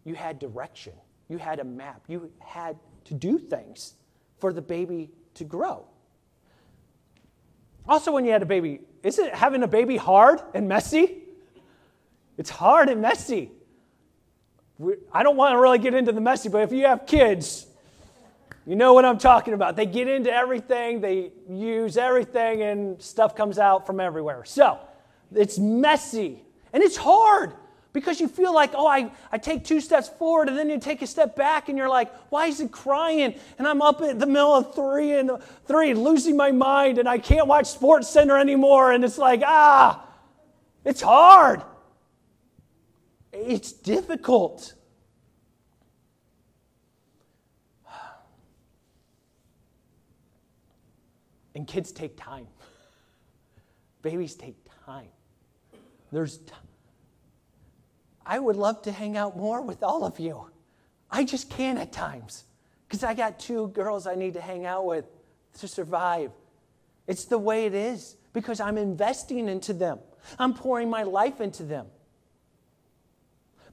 you 0.04 0.14
had 0.14 0.38
direction. 0.38 0.94
You 1.28 1.38
had 1.38 1.58
a 1.58 1.64
map. 1.64 2.02
You 2.06 2.30
had 2.38 2.76
to 3.04 3.14
do 3.14 3.38
things 3.38 3.94
for 4.38 4.52
the 4.52 4.62
baby 4.62 5.10
to 5.34 5.44
grow. 5.44 5.86
Also, 7.88 8.12
when 8.12 8.24
you 8.24 8.30
had 8.30 8.42
a 8.42 8.46
baby, 8.46 8.80
isn't 9.02 9.34
having 9.34 9.62
a 9.62 9.68
baby 9.68 9.96
hard 9.96 10.40
and 10.54 10.68
messy? 10.68 11.18
It's 12.38 12.50
hard 12.50 12.88
and 12.88 13.00
messy. 13.00 13.50
I 15.12 15.22
don't 15.22 15.36
want 15.36 15.52
to 15.54 15.60
really 15.60 15.78
get 15.78 15.94
into 15.94 16.12
the 16.12 16.20
messy, 16.20 16.48
but 16.48 16.62
if 16.62 16.72
you 16.72 16.86
have 16.86 17.06
kids, 17.06 17.66
you 18.66 18.76
know 18.76 18.94
what 18.94 19.04
I'm 19.04 19.18
talking 19.18 19.54
about. 19.54 19.76
They 19.76 19.86
get 19.86 20.08
into 20.08 20.32
everything, 20.32 21.00
they 21.00 21.32
use 21.48 21.96
everything, 21.96 22.62
and 22.62 23.00
stuff 23.02 23.34
comes 23.34 23.58
out 23.58 23.86
from 23.86 24.00
everywhere. 24.00 24.44
So, 24.44 24.78
it's 25.34 25.58
messy 25.58 26.42
and 26.72 26.82
it's 26.82 26.96
hard 26.96 27.54
because 27.92 28.20
you 28.20 28.28
feel 28.28 28.54
like, 28.54 28.70
oh, 28.74 28.86
I, 28.86 29.10
I 29.30 29.38
take 29.38 29.64
two 29.64 29.80
steps 29.80 30.08
forward 30.08 30.48
and 30.48 30.56
then 30.56 30.70
you 30.70 30.78
take 30.78 31.02
a 31.02 31.06
step 31.06 31.36
back 31.36 31.68
and 31.68 31.76
you're 31.76 31.90
like, 31.90 32.10
why 32.30 32.46
is 32.46 32.60
it 32.60 32.72
crying? 32.72 33.34
And 33.58 33.68
I'm 33.68 33.82
up 33.82 34.00
at 34.00 34.18
the 34.18 34.26
middle 34.26 34.54
of 34.54 34.74
three 34.74 35.12
and 35.12 35.30
three, 35.66 35.92
losing 35.92 36.36
my 36.36 36.52
mind, 36.52 36.98
and 36.98 37.06
I 37.08 37.18
can't 37.18 37.46
watch 37.46 37.66
Sports 37.66 38.08
Center 38.08 38.38
anymore. 38.38 38.92
And 38.92 39.04
it's 39.04 39.18
like, 39.18 39.42
ah, 39.44 40.06
it's 40.84 41.02
hard. 41.02 41.62
It's 43.32 43.72
difficult. 43.72 44.72
And 51.54 51.66
kids 51.66 51.92
take 51.92 52.16
time. 52.16 52.46
Babies 54.00 54.34
take 54.34 54.56
time. 54.86 55.08
There's 56.10 56.40
I 58.24 58.38
would 58.38 58.56
love 58.56 58.82
to 58.82 58.92
hang 58.92 59.16
out 59.16 59.36
more 59.36 59.62
with 59.62 59.82
all 59.82 60.04
of 60.04 60.20
you. 60.20 60.46
I 61.10 61.24
just 61.24 61.50
can't 61.50 61.78
at 61.78 61.92
times 61.92 62.44
because 62.88 63.04
I 63.04 63.14
got 63.14 63.38
two 63.38 63.68
girls 63.68 64.06
I 64.06 64.14
need 64.14 64.34
to 64.34 64.40
hang 64.40 64.64
out 64.66 64.86
with 64.86 65.04
to 65.60 65.68
survive. 65.68 66.30
It's 67.06 67.24
the 67.24 67.38
way 67.38 67.66
it 67.66 67.74
is 67.74 68.16
because 68.32 68.60
I'm 68.60 68.78
investing 68.78 69.48
into 69.48 69.72
them, 69.72 69.98
I'm 70.38 70.54
pouring 70.54 70.88
my 70.88 71.02
life 71.02 71.40
into 71.40 71.64
them. 71.64 71.86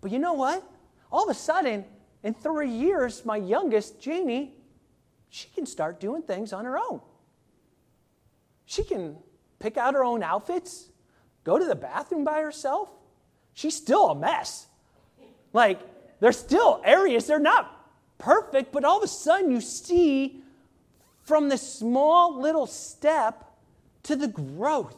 But 0.01 0.11
you 0.11 0.19
know 0.19 0.33
what? 0.33 0.63
All 1.11 1.23
of 1.23 1.29
a 1.29 1.39
sudden, 1.39 1.85
in 2.23 2.33
three 2.33 2.69
years, 2.69 3.25
my 3.25 3.37
youngest, 3.37 4.01
Jeannie, 4.01 4.55
she 5.29 5.47
can 5.49 5.65
start 5.65 5.99
doing 5.99 6.21
things 6.21 6.53
on 6.53 6.65
her 6.65 6.77
own. 6.77 7.01
She 8.65 8.83
can 8.83 9.17
pick 9.59 9.77
out 9.77 9.93
her 9.93 10.03
own 10.03 10.23
outfits, 10.23 10.89
go 11.43 11.57
to 11.57 11.65
the 11.65 11.75
bathroom 11.75 12.23
by 12.23 12.41
herself. 12.41 12.89
She's 13.59 13.75
still 13.75 14.11
a 14.11 14.15
mess. 14.15 14.67
Like, 15.51 15.81
there's 16.21 16.39
still 16.39 16.81
areas, 16.85 17.27
they're 17.27 17.39
not 17.39 17.69
perfect, 18.17 18.71
but 18.71 18.85
all 18.85 18.99
of 18.99 19.03
a 19.03 19.07
sudden 19.07 19.51
you 19.51 19.59
see 19.59 20.41
from 21.23 21.49
this 21.49 21.73
small 21.73 22.39
little 22.39 22.67
step 22.67 23.51
to 24.03 24.15
the 24.15 24.29
growth 24.29 24.95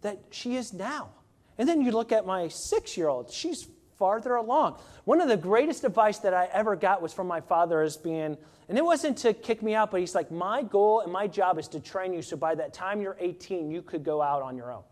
that 0.00 0.18
she 0.32 0.56
is 0.56 0.72
now. 0.72 1.10
And 1.58 1.68
then 1.68 1.80
you 1.80 1.92
look 1.92 2.10
at 2.10 2.26
my 2.26 2.48
six 2.48 2.96
year 2.96 3.06
old, 3.06 3.30
she's 3.30 3.68
farther 4.00 4.34
along. 4.34 4.80
One 5.04 5.20
of 5.20 5.28
the 5.28 5.36
greatest 5.36 5.84
advice 5.84 6.18
that 6.18 6.34
I 6.34 6.48
ever 6.52 6.74
got 6.74 7.00
was 7.00 7.12
from 7.12 7.28
my 7.28 7.40
father 7.40 7.82
as 7.82 7.96
being, 7.96 8.36
and 8.68 8.76
it 8.76 8.84
wasn't 8.84 9.16
to 9.18 9.32
kick 9.32 9.62
me 9.62 9.76
out, 9.76 9.92
but 9.92 10.00
he's 10.00 10.16
like, 10.16 10.32
my 10.32 10.64
goal 10.64 11.02
and 11.02 11.12
my 11.12 11.28
job 11.28 11.56
is 11.56 11.68
to 11.68 11.78
train 11.78 12.12
you 12.12 12.20
so 12.20 12.36
by 12.36 12.56
that 12.56 12.72
time 12.74 13.00
you're 13.00 13.16
18, 13.20 13.70
you 13.70 13.80
could 13.80 14.02
go 14.02 14.20
out 14.20 14.42
on 14.42 14.56
your 14.56 14.72
own 14.72 14.82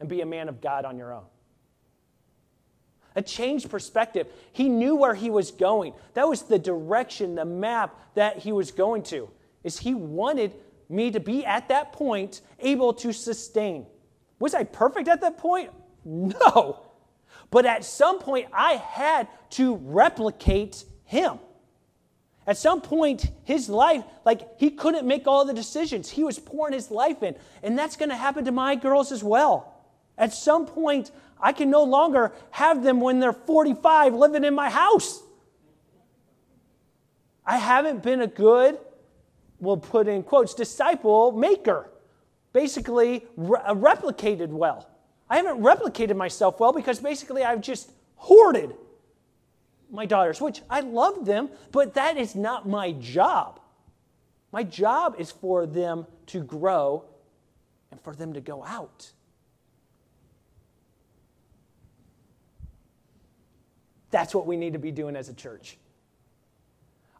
and 0.00 0.08
be 0.08 0.20
a 0.20 0.26
man 0.26 0.48
of 0.48 0.60
God 0.60 0.84
on 0.84 0.98
your 0.98 1.12
own. 1.12 1.24
A 3.16 3.22
changed 3.22 3.70
perspective. 3.70 4.28
He 4.52 4.68
knew 4.68 4.94
where 4.94 5.14
he 5.14 5.30
was 5.30 5.50
going. 5.50 5.94
That 6.14 6.28
was 6.28 6.42
the 6.42 6.58
direction, 6.58 7.34
the 7.34 7.44
map 7.44 7.98
that 8.14 8.38
he 8.38 8.52
was 8.52 8.70
going 8.70 9.02
to. 9.04 9.28
Is 9.64 9.78
he 9.78 9.94
wanted 9.94 10.54
me 10.88 11.10
to 11.10 11.20
be 11.20 11.44
at 11.44 11.68
that 11.68 11.92
point 11.92 12.40
able 12.60 12.92
to 12.94 13.12
sustain. 13.12 13.86
Was 14.38 14.54
I 14.54 14.64
perfect 14.64 15.08
at 15.08 15.20
that 15.22 15.38
point? 15.38 15.70
No. 16.04 16.86
But 17.50 17.66
at 17.66 17.84
some 17.84 18.18
point, 18.18 18.46
I 18.52 18.74
had 18.74 19.28
to 19.50 19.76
replicate 19.76 20.84
him. 21.04 21.38
At 22.46 22.56
some 22.56 22.80
point, 22.80 23.30
his 23.44 23.68
life, 23.68 24.04
like 24.24 24.58
he 24.58 24.70
couldn't 24.70 25.06
make 25.06 25.26
all 25.26 25.44
the 25.44 25.52
decisions. 25.52 26.08
He 26.08 26.24
was 26.24 26.38
pouring 26.38 26.72
his 26.72 26.90
life 26.90 27.22
in. 27.22 27.34
And 27.62 27.78
that's 27.78 27.96
going 27.96 28.08
to 28.08 28.16
happen 28.16 28.44
to 28.46 28.52
my 28.52 28.74
girls 28.74 29.12
as 29.12 29.22
well. 29.22 29.77
At 30.18 30.34
some 30.34 30.66
point, 30.66 31.12
I 31.40 31.52
can 31.52 31.70
no 31.70 31.84
longer 31.84 32.32
have 32.50 32.82
them 32.82 33.00
when 33.00 33.20
they're 33.20 33.32
45 33.32 34.14
living 34.14 34.44
in 34.44 34.54
my 34.54 34.68
house. 34.68 35.22
I 37.46 37.56
haven't 37.56 38.02
been 38.02 38.20
a 38.20 38.26
good, 38.26 38.78
we'll 39.60 39.78
put 39.78 40.08
in 40.08 40.22
quotes, 40.22 40.52
disciple 40.52 41.32
maker. 41.32 41.90
Basically, 42.52 43.24
re- 43.36 43.60
uh, 43.64 43.74
replicated 43.74 44.48
well. 44.48 44.90
I 45.30 45.36
haven't 45.36 45.60
replicated 45.62 46.16
myself 46.16 46.58
well 46.60 46.72
because 46.72 46.98
basically 46.98 47.44
I've 47.44 47.60
just 47.60 47.92
hoarded 48.16 48.74
my 49.90 50.04
daughters, 50.04 50.40
which 50.40 50.62
I 50.68 50.80
love 50.80 51.24
them, 51.24 51.50
but 51.72 51.94
that 51.94 52.16
is 52.16 52.34
not 52.34 52.68
my 52.68 52.92
job. 52.92 53.60
My 54.52 54.62
job 54.62 55.16
is 55.18 55.30
for 55.30 55.66
them 55.66 56.06
to 56.26 56.42
grow 56.42 57.04
and 57.90 58.00
for 58.00 58.14
them 58.14 58.32
to 58.34 58.40
go 58.40 58.64
out. 58.64 59.12
That's 64.10 64.34
what 64.34 64.46
we 64.46 64.56
need 64.56 64.72
to 64.72 64.78
be 64.78 64.90
doing 64.90 65.16
as 65.16 65.28
a 65.28 65.34
church. 65.34 65.76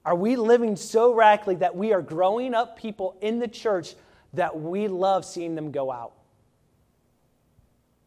Are 0.05 0.15
we 0.15 0.37
living 0.37 0.77
so 0.77 1.13
radically 1.13 1.57
that 1.57 1.77
we 1.77 1.93
are 1.93 2.01
growing 2.01 2.55
up 2.55 2.79
people 2.79 3.17
in 3.21 3.39
the 3.39 3.49
church 3.49 3.95
that 4.33 4.59
we 4.59 4.89
love 4.89 5.25
seeing 5.25 5.55
them 5.55 5.71
go 5.71 5.93
out? 5.93 6.13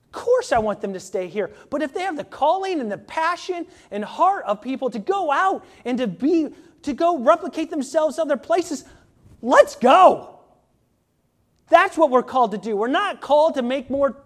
Of 0.07 0.11
course, 0.13 0.51
I 0.51 0.59
want 0.59 0.81
them 0.81 0.93
to 0.93 0.99
stay 0.99 1.27
here. 1.27 1.51
But 1.69 1.81
if 1.81 1.93
they 1.93 2.01
have 2.01 2.17
the 2.17 2.23
calling 2.23 2.81
and 2.81 2.91
the 2.91 2.97
passion 2.97 3.65
and 3.91 4.03
heart 4.03 4.43
of 4.45 4.61
people 4.61 4.89
to 4.89 4.99
go 4.99 5.31
out 5.31 5.65
and 5.85 5.97
to 5.99 6.07
be 6.07 6.49
to 6.81 6.93
go 6.93 7.19
replicate 7.19 7.69
themselves 7.69 8.17
other 8.17 8.35
places, 8.35 8.83
let's 9.41 9.75
go. 9.75 10.39
That's 11.69 11.97
what 11.97 12.09
we're 12.09 12.23
called 12.23 12.51
to 12.51 12.57
do. 12.57 12.75
We're 12.75 12.87
not 12.87 13.21
called 13.21 13.53
to 13.55 13.61
make 13.61 13.89
more 13.89 14.17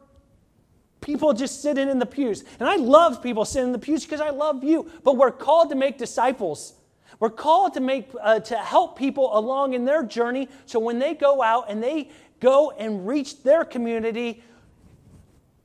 people 1.06 1.34
just 1.34 1.62
sitting 1.62 1.88
in 1.88 2.00
the 2.00 2.06
pews. 2.06 2.44
And 2.60 2.68
I 2.68 2.78
love 2.78 3.22
people 3.22 3.46
sitting 3.46 3.68
in 3.68 3.72
the 3.72 3.80
pews 3.80 4.04
because 4.04 4.20
I 4.20 4.32
love 4.32 4.64
you. 4.64 4.90
But 5.04 5.18
we're 5.18 5.32
called 5.32 5.70
to 5.70 5.76
make 5.76 6.00
disciples. 6.00 6.74
We're 7.20 7.30
called 7.30 7.76
to 7.76 7.80
make 7.80 8.10
uh, 8.20 8.40
to 8.40 8.58
help 8.58 8.98
people 8.98 9.38
along 9.38 9.76
in 9.76 9.86
their 9.86 10.04
journey 10.04 10.50
so 10.66 10.80
when 10.80 10.98
they 11.00 11.14
go 11.14 11.42
out 11.44 11.70
and 11.70 11.82
they 11.82 12.10
go 12.40 12.72
and 12.72 13.08
reach 13.08 13.44
their 13.44 13.64
community, 13.64 14.44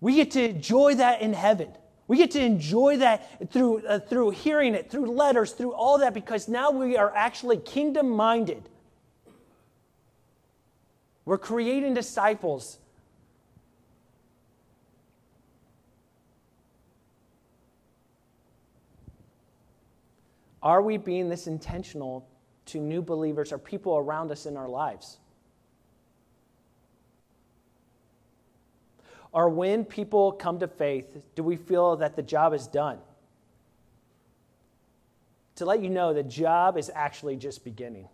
we 0.01 0.15
get 0.15 0.31
to 0.33 0.49
enjoy 0.51 0.95
that 0.97 1.23
in 1.23 1.33
heaven. 1.33 1.73
We 2.07 2.19
get 2.19 2.33
to 2.33 2.41
enjoy 2.41 2.99
that 2.99 3.51
through, 3.51 3.87
uh, 3.87 4.01
through 4.01 4.31
hearing 4.31 4.75
it, 4.75 4.91
through 4.91 5.11
letters, 5.11 5.53
through 5.53 5.73
all 5.73 5.99
that, 5.99 6.13
because 6.13 6.49
now 6.49 6.71
we 6.71 6.97
are 6.97 7.13
actually 7.15 7.57
kingdom 7.57 8.11
minded. 8.11 8.69
We're 11.25 11.39
creating 11.39 11.95
disciples 11.95 12.80
Are 20.63 20.83
we 20.83 20.97
being 20.97 21.29
this 21.29 21.47
intentional 21.47 22.29
to 22.67 22.79
new 22.79 23.03
believers 23.03 23.53
or 23.53 23.59
people 23.59 23.97
around 23.97 24.31
us 24.31 24.47
in 24.47 24.57
our 24.57 24.69
lives? 24.69 25.19
Or 29.33 29.49
when 29.49 29.85
people 29.85 30.33
come 30.33 30.59
to 30.59 30.69
faith, 30.69 31.23
do 31.35 31.43
we 31.43 31.57
feel 31.57 31.97
that 31.97 32.17
the 32.17 32.23
job 32.23 32.53
is 32.53 32.67
done? 32.67 32.99
To 35.57 35.65
let 35.65 35.83
you 35.83 35.89
know, 35.89 36.13
the 36.13 36.23
job 36.23 36.77
is 36.77 36.91
actually 36.95 37.37
just 37.37 37.65
beginning. 37.65 38.09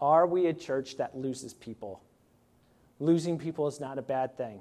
Are 0.00 0.26
we 0.26 0.46
a 0.46 0.52
church 0.52 0.98
that 0.98 1.16
loses 1.16 1.54
people? 1.54 2.02
Losing 3.00 3.38
people 3.38 3.66
is 3.66 3.80
not 3.80 3.98
a 3.98 4.02
bad 4.02 4.36
thing. 4.36 4.60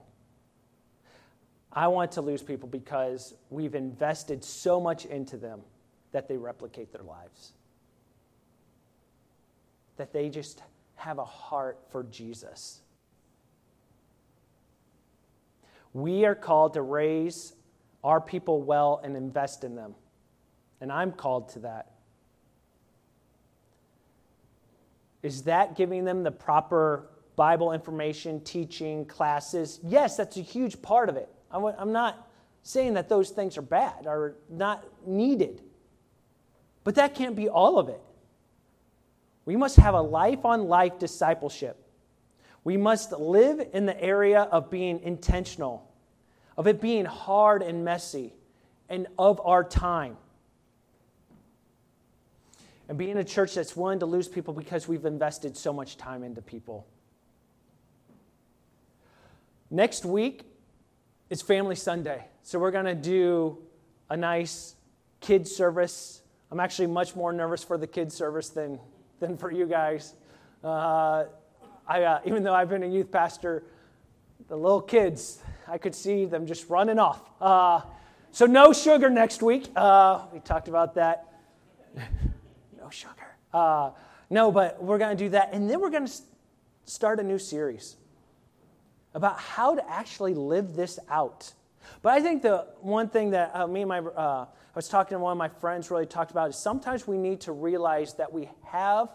I 1.76 1.90
want 1.90 2.14
to 2.14 2.22
lose 2.22 2.42
people 2.42 2.70
because 2.70 3.34
we've 3.50 3.76
invested 3.76 4.44
so 4.44 4.80
much 4.80 5.06
into 5.06 5.36
them 5.36 5.60
that 6.14 6.30
they 6.30 6.38
replicate 6.38 6.94
their 6.94 7.04
lives. 7.04 7.52
That 9.98 10.14
they 10.14 10.30
just 10.30 10.64
have 10.96 11.20
a 11.20 11.26
heart 11.26 11.80
for 11.92 12.04
Jesus. 12.04 12.80
We 15.92 16.24
are 16.26 16.36
called 16.36 16.76
to 16.76 16.82
raise 16.82 17.54
our 18.04 18.22
people 18.22 18.62
well 18.62 19.02
and 19.04 19.18
invest 19.18 19.66
in 19.66 19.76
them. 19.76 19.96
And 20.80 20.92
I'm 20.92 21.12
called 21.12 21.50
to 21.50 21.60
that. 21.60 21.92
Is 25.24 25.44
that 25.44 25.76
giving 25.76 26.06
them 26.06 26.24
the 26.24 26.32
proper 26.32 27.08
Bible 27.36 27.74
information, 27.74 28.40
teaching, 28.42 29.06
classes? 29.06 29.80
Yes, 29.84 30.16
that's 30.16 30.38
a 30.38 30.42
huge 30.42 30.82
part 30.82 31.10
of 31.10 31.18
it. 31.18 31.30
I'm 31.56 31.92
not 31.92 32.28
saying 32.64 32.96
that 32.96 33.10
those 33.10 33.30
things 33.30 33.58
are 33.58 33.62
bad 33.62 34.06
or 34.08 34.36
not 34.50 34.84
needed, 35.06 35.62
but 36.84 36.96
that 36.96 37.16
can't 37.16 37.36
be 37.36 37.48
all 37.48 37.78
of 37.80 37.90
it. 37.90 38.02
We 39.46 39.56
must 39.56 39.76
have 39.78 39.94
a 39.94 40.02
life 40.02 40.44
on 40.44 40.68
life 40.68 40.98
discipleship. 40.98 41.78
We 42.64 42.78
must 42.78 43.12
live 43.12 43.66
in 43.74 43.86
the 43.86 44.02
area 44.02 44.42
of 44.42 44.72
being 44.72 45.00
intentional, 45.02 45.88
of 46.58 46.66
it 46.66 46.82
being 46.82 47.06
hard 47.06 47.62
and 47.62 47.86
messy, 47.86 48.34
and 48.90 49.06
of 49.20 49.40
our 49.46 49.64
time. 49.64 50.18
And 52.90 52.98
being 52.98 53.18
a 53.18 53.24
church 53.24 53.54
that's 53.56 53.76
willing 53.76 54.00
to 54.00 54.06
lose 54.06 54.28
people 54.28 54.54
because 54.54 54.88
we've 54.88 55.06
invested 55.06 55.56
so 55.56 55.72
much 55.72 55.98
time 55.98 56.24
into 56.24 56.42
people. 56.42 56.88
Next 59.70 60.06
week, 60.06 60.44
it's 61.30 61.42
Family 61.42 61.76
Sunday. 61.76 62.26
So 62.44 62.60
we're 62.60 62.72
going 62.72 62.86
to 62.86 62.96
do 62.96 63.58
a 64.10 64.18
nice 64.18 64.76
kids 65.22 65.54
service. 65.56 66.22
I'm 66.52 66.60
actually 66.60 66.88
much 66.88 67.16
more 67.16 67.34
nervous 67.34 67.64
for 67.64 67.78
the 67.78 67.88
kids 67.88 68.16
service 68.16 68.50
than, 68.50 68.80
than 69.20 69.36
for 69.38 69.52
you 69.52 69.66
guys. 69.66 70.14
Uh, 70.64 71.26
I, 71.88 72.04
uh, 72.04 72.20
even 72.26 72.44
though 72.44 72.54
I've 72.54 72.70
been 72.70 72.84
a 72.84 72.88
youth 72.88 73.12
pastor, 73.12 73.64
the 74.48 74.56
little 74.56 74.82
kids, 74.82 75.42
I 75.68 75.80
could 75.80 75.96
see 75.96 76.26
them 76.26 76.46
just 76.46 76.70
running 76.70 77.00
off. 77.00 77.22
Uh, 77.42 77.82
so 78.32 78.46
no 78.46 78.72
sugar 78.72 79.10
next 79.10 79.42
week. 79.42 79.68
Uh, 79.76 80.26
we 80.32 80.40
talked 80.40 80.68
about 80.68 80.94
that. 80.96 81.34
no 82.78 82.90
sugar. 82.90 83.36
Uh, 83.54 83.92
No, 84.30 84.52
but 84.52 84.84
we're 84.84 84.98
going 84.98 85.16
to 85.18 85.24
do 85.24 85.30
that. 85.30 85.54
And 85.54 85.70
then 85.70 85.80
we're 85.80 85.90
going 85.90 86.06
to 86.06 86.14
start 86.86 87.20
a 87.20 87.24
new 87.24 87.40
series 87.40 87.96
about 89.16 89.40
how 89.40 89.74
to 89.74 89.90
actually 89.90 90.34
live 90.34 90.76
this 90.76 91.00
out. 91.10 91.54
But 92.02 92.14
I 92.14 92.22
think 92.22 92.44
the 92.44 92.68
one 92.82 93.08
thing 93.10 93.32
that 93.32 93.52
uh, 93.56 93.66
me 93.66 93.82
and 93.82 93.90
my, 93.90 94.00
uh, 94.00 94.46
I 94.46 94.76
was 94.76 94.90
talking 94.90 95.16
to 95.16 95.20
one 95.20 95.32
of 95.32 95.38
my 95.38 95.48
friends 95.48 95.90
really 95.90 96.06
talked 96.06 96.32
about 96.32 96.50
is 96.50 96.58
sometimes 96.58 97.08
we 97.08 97.18
need 97.18 97.42
to 97.42 97.54
realize 97.54 98.14
that 98.16 98.32
we 98.32 98.50
have 98.66 99.10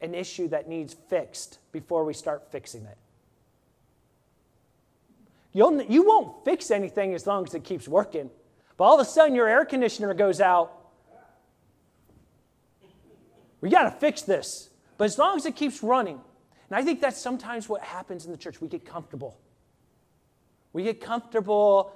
an 0.00 0.12
issue 0.12 0.48
that 0.48 0.68
needs 0.68 0.92
fixed 1.08 1.60
before 1.70 2.04
we 2.04 2.12
start 2.12 2.50
fixing 2.50 2.84
it. 2.84 2.98
You'll, 5.52 5.80
you 5.82 6.02
won't 6.02 6.44
fix 6.44 6.72
anything 6.72 7.14
as 7.14 7.28
long 7.28 7.46
as 7.46 7.54
it 7.54 7.62
keeps 7.62 7.86
working. 7.86 8.28
But 8.76 8.84
all 8.84 9.00
of 9.00 9.06
a 9.06 9.08
sudden, 9.08 9.36
your 9.36 9.48
air 9.48 9.64
conditioner 9.64 10.12
goes 10.14 10.40
out. 10.40 10.72
We 13.60 13.70
got 13.70 13.84
to 13.84 13.92
fix 13.92 14.22
this. 14.22 14.68
But 14.98 15.04
as 15.04 15.16
long 15.16 15.36
as 15.36 15.46
it 15.46 15.54
keeps 15.54 15.80
running, 15.80 16.20
and 16.74 16.82
I 16.82 16.84
think 16.84 17.00
that's 17.00 17.20
sometimes 17.20 17.68
what 17.68 17.82
happens 17.82 18.26
in 18.26 18.32
the 18.32 18.36
church, 18.36 18.60
we 18.60 18.66
get 18.66 18.84
comfortable. 18.84 19.38
We 20.72 20.82
get 20.82 21.00
comfortable. 21.00 21.92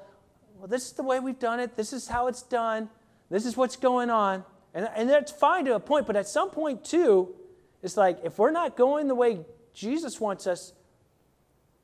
Well, 0.57 0.69
this 0.69 0.85
is 0.87 0.93
the 0.93 1.03
way 1.03 1.19
we've 1.19 1.41
done 1.41 1.59
it. 1.59 1.77
This 1.77 1.93
is 1.93 2.07
how 2.07 2.29
it's 2.29 2.43
done. 2.43 2.89
This 3.29 3.45
is 3.45 3.57
what's 3.57 3.75
going 3.75 4.09
on. 4.09 4.45
And, 4.73 4.89
and 4.95 5.11
that's 5.11 5.33
fine 5.33 5.65
to 5.65 5.75
a 5.75 5.81
point, 5.81 6.07
but 6.07 6.15
at 6.15 6.29
some 6.29 6.51
point, 6.51 6.85
too, 6.85 7.35
it's 7.83 7.97
like 7.97 8.21
if 8.23 8.39
we're 8.39 8.53
not 8.53 8.77
going 8.77 9.09
the 9.09 9.17
way 9.17 9.41
Jesus 9.75 10.21
wants 10.21 10.47
us, 10.47 10.73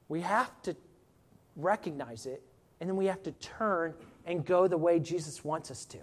we 0.08 0.20
have 0.20 0.62
to 0.62 0.76
recognize 1.56 2.26
it, 2.26 2.44
and 2.78 2.88
then 2.88 2.96
we 2.96 3.06
have 3.06 3.24
to 3.24 3.32
turn 3.32 3.94
and 4.24 4.46
go 4.46 4.68
the 4.68 4.78
way 4.78 5.00
Jesus 5.00 5.44
wants 5.44 5.68
us 5.72 5.84
to. 5.86 5.98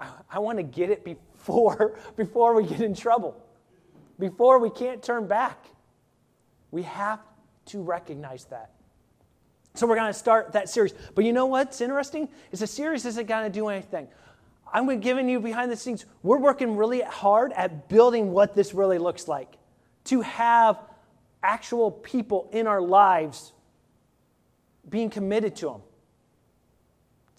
I, 0.00 0.08
I 0.30 0.38
want 0.38 0.58
to 0.58 0.62
get 0.62 0.90
it 0.90 1.04
before, 1.04 1.98
before 2.16 2.54
we 2.54 2.66
get 2.66 2.80
in 2.80 2.94
trouble, 2.94 3.36
before 4.18 4.58
we 4.58 4.70
can't 4.70 5.02
turn 5.02 5.26
back. 5.26 5.66
We 6.70 6.82
have 6.82 7.20
to 7.66 7.82
recognize 7.82 8.44
that. 8.46 8.72
So 9.74 9.86
we're 9.86 9.96
going 9.96 10.12
to 10.12 10.18
start 10.18 10.52
that 10.52 10.68
series. 10.68 10.94
But 11.14 11.24
you 11.24 11.32
know 11.32 11.46
what's 11.46 11.80
interesting? 11.80 12.28
Is 12.52 12.60
the 12.60 12.66
series 12.66 13.04
isn't 13.06 13.26
going 13.26 13.44
to 13.44 13.50
do 13.50 13.68
anything. 13.68 14.08
I'm 14.72 15.00
giving 15.00 15.28
you 15.28 15.40
behind 15.40 15.70
the 15.70 15.76
scenes. 15.76 16.04
We're 16.22 16.38
working 16.38 16.76
really 16.76 17.00
hard 17.00 17.52
at 17.52 17.88
building 17.88 18.32
what 18.32 18.54
this 18.54 18.74
really 18.74 18.98
looks 18.98 19.28
like. 19.28 19.56
To 20.04 20.20
have 20.20 20.80
actual 21.42 21.90
people 21.90 22.48
in 22.52 22.66
our 22.66 22.80
lives 22.80 23.52
being 24.88 25.10
committed 25.10 25.56
to 25.56 25.66
them 25.66 25.82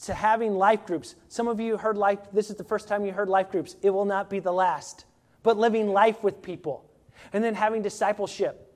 to 0.04 0.14
having 0.14 0.56
life 0.56 0.86
groups. 0.86 1.16
Some 1.28 1.48
of 1.48 1.60
you 1.60 1.78
heard 1.78 1.98
life 1.98 2.20
this 2.34 2.50
is 2.50 2.56
the 2.56 2.64
first 2.64 2.88
time 2.88 3.06
you 3.06 3.12
heard 3.12 3.30
life 3.30 3.50
groups. 3.50 3.76
It 3.82 3.90
will 3.90 4.06
not 4.06 4.30
be 4.30 4.40
the 4.40 4.52
last. 4.52 5.06
But 5.44 5.58
living 5.58 5.90
life 5.90 6.24
with 6.24 6.42
people 6.42 6.90
and 7.34 7.44
then 7.44 7.54
having 7.54 7.82
discipleship 7.82 8.74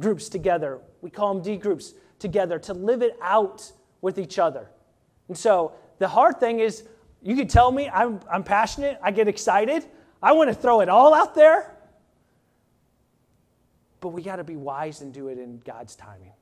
groups 0.00 0.28
together. 0.28 0.80
We 1.00 1.10
call 1.10 1.34
them 1.34 1.42
d 1.42 1.56
groups 1.56 1.94
together 2.18 2.58
to 2.60 2.74
live 2.74 3.02
it 3.02 3.16
out 3.22 3.70
with 4.00 4.18
each 4.18 4.38
other. 4.38 4.70
And 5.28 5.36
so 5.36 5.72
the 5.98 6.08
hard 6.08 6.40
thing 6.40 6.60
is 6.60 6.84
you 7.22 7.36
can 7.36 7.48
tell 7.48 7.72
me 7.72 7.88
i'm, 7.92 8.20
I'm 8.30 8.44
passionate 8.44 8.98
i 9.02 9.10
get 9.10 9.26
excited 9.26 9.84
i 10.22 10.32
want 10.32 10.48
to 10.48 10.54
throw 10.54 10.80
it 10.80 10.88
all 10.88 11.14
out 11.14 11.34
there. 11.34 11.72
But 14.00 14.08
we 14.10 14.22
got 14.22 14.36
to 14.36 14.44
be 14.44 14.56
wise 14.56 15.00
and 15.00 15.12
do 15.12 15.28
it 15.28 15.38
in 15.38 15.58
God's 15.64 15.96
timing. 15.96 16.32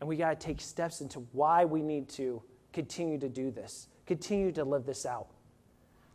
And 0.00 0.08
we 0.08 0.16
got 0.16 0.38
to 0.38 0.46
take 0.46 0.60
steps 0.60 1.00
into 1.00 1.20
why 1.32 1.64
we 1.64 1.80
need 1.80 2.08
to 2.10 2.42
continue 2.72 3.18
to 3.18 3.28
do 3.28 3.50
this, 3.50 3.88
continue 4.06 4.52
to 4.52 4.64
live 4.64 4.86
this 4.86 5.06
out. 5.06 5.28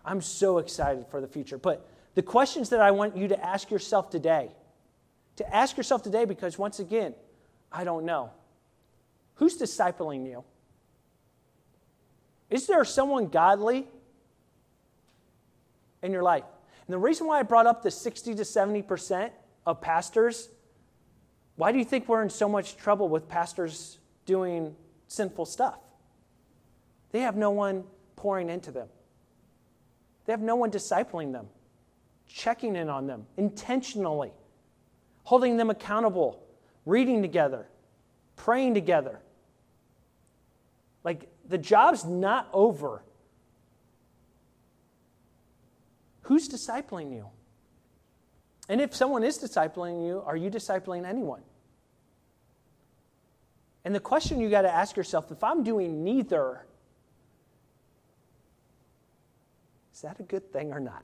I'm 0.06 0.22
so 0.22 0.58
excited 0.58 1.06
for 1.10 1.22
the 1.22 1.28
future. 1.28 1.58
But 1.58 1.86
the 2.16 2.22
questions 2.22 2.70
that 2.70 2.80
I 2.80 2.92
want 2.92 3.16
you 3.18 3.28
to 3.28 3.46
ask 3.46 3.70
yourself 3.70 4.10
today, 4.10 4.52
to 5.36 5.56
ask 5.56 5.78
yourself 5.78 6.04
today, 6.04 6.26
because 6.26 6.58
once 6.58 6.80
again, 6.80 7.14
I 7.72 7.84
don't 7.84 8.06
know. 8.06 8.32
Who's 9.36 9.58
discipling 9.58 10.26
you? 10.26 10.44
Is 12.50 12.66
there 12.66 12.84
someone 12.86 13.28
godly 13.28 13.88
in 16.02 16.12
your 16.12 16.24
life? 16.24 16.46
And 16.88 16.94
the 16.94 16.98
reason 16.98 17.28
why 17.28 17.40
I 17.40 17.44
brought 17.44 17.68
up 17.68 17.84
the 17.84 17.92
60 17.92 18.36
to 18.36 18.44
70% 18.44 19.32
of 19.66 19.82
pastors 19.82 20.50
why 21.58 21.72
do 21.72 21.80
you 21.80 21.86
think 21.86 22.08
we're 22.08 22.22
in 22.22 22.30
so 22.30 22.48
much 22.48 22.78
trouble 22.78 23.10
with 23.10 23.28
pastors 23.28 23.98
doing 24.26 24.76
sinful 25.08 25.46
stuff? 25.46 25.80
They 27.12 27.22
have 27.22 27.36
no 27.36 27.52
one 27.52 27.84
pouring 28.16 28.50
into 28.50 28.72
them, 28.72 28.88
they 30.26 30.34
have 30.34 30.42
no 30.42 30.56
one 30.56 30.72
discipling 30.72 31.32
them, 31.32 31.48
checking 32.28 32.76
in 32.76 32.90
on 32.90 33.08
them 33.08 33.26
intentionally, 33.38 34.32
holding 35.24 35.58
them 35.58 35.70
accountable, 35.70 36.44
reading 36.86 37.22
together, 37.22 37.68
praying 38.36 38.74
together. 38.74 39.20
Like 41.04 41.30
the 41.48 41.58
job's 41.58 42.04
not 42.04 42.50
over. 42.52 43.04
Who's 46.24 46.50
discipling 46.50 47.14
you? 47.14 47.28
And 48.68 48.82
if 48.82 48.94
someone 48.94 49.24
is 49.24 49.38
discipling 49.38 50.06
you, 50.06 50.22
are 50.26 50.36
you 50.36 50.50
discipling 50.50 51.06
anyone? 51.06 51.42
And 53.86 53.96
the 53.96 54.02
question 54.02 54.42
you 54.42 54.50
got 54.50 54.64
to 54.64 54.74
ask 54.74 54.98
yourself 54.98 55.32
if 55.32 55.42
I'm 55.42 55.64
doing 55.64 56.04
neither, 56.04 56.67
is 59.98 60.04
that 60.04 60.20
a 60.20 60.24
good 60.24 60.54
thing 60.54 60.72
or 60.72 60.80
not? 60.80 61.04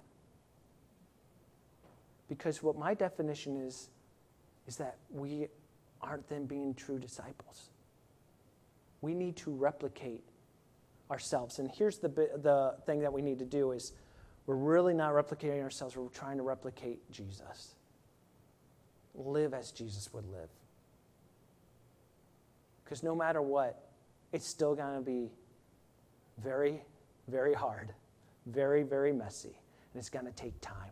Because 2.30 2.62
what 2.62 2.78
my 2.78 2.94
definition 2.94 3.58
is, 3.58 3.90
is 4.68 4.76
that 4.76 4.98
we 5.10 5.48
aren't 6.00 6.30
then 6.30 6.46
being 6.46 6.76
true 6.76 7.00
disciples. 7.00 7.72
We 9.02 9.16
need 9.16 9.36
to 9.38 9.50
replicate 9.50 10.24
ourselves. 11.10 11.58
And 11.58 11.72
here's 11.76 11.98
the, 11.98 12.08
the 12.08 12.76
thing 12.86 13.00
that 13.00 13.12
we 13.12 13.24
need 13.24 13.40
to 13.40 13.46
do 13.46 13.72
is 13.72 13.94
we're 14.46 14.54
really 14.54 14.94
not 14.94 15.14
replicating 15.14 15.64
ourselves, 15.64 15.98
we're 15.98 16.08
trying 16.10 16.38
to 16.38 16.44
replicate 16.44 17.00
Jesus. 17.12 17.74
Live 19.16 19.56
as 19.56 19.72
Jesus 19.72 20.14
would 20.14 20.30
live. 20.30 20.50
Because 22.84 23.02
no 23.02 23.16
matter 23.16 23.42
what, 23.42 23.90
it's 24.32 24.48
still 24.48 24.76
going 24.76 24.94
to 24.94 25.02
be 25.02 25.32
very, 26.38 26.84
very 27.28 27.56
hard, 27.56 27.92
very, 28.46 28.84
very 28.84 29.14
messy, 29.14 29.58
and 29.94 30.00
it's 30.00 30.10
going 30.10 30.26
to 30.26 30.32
take 30.32 30.60
time. 30.62 30.92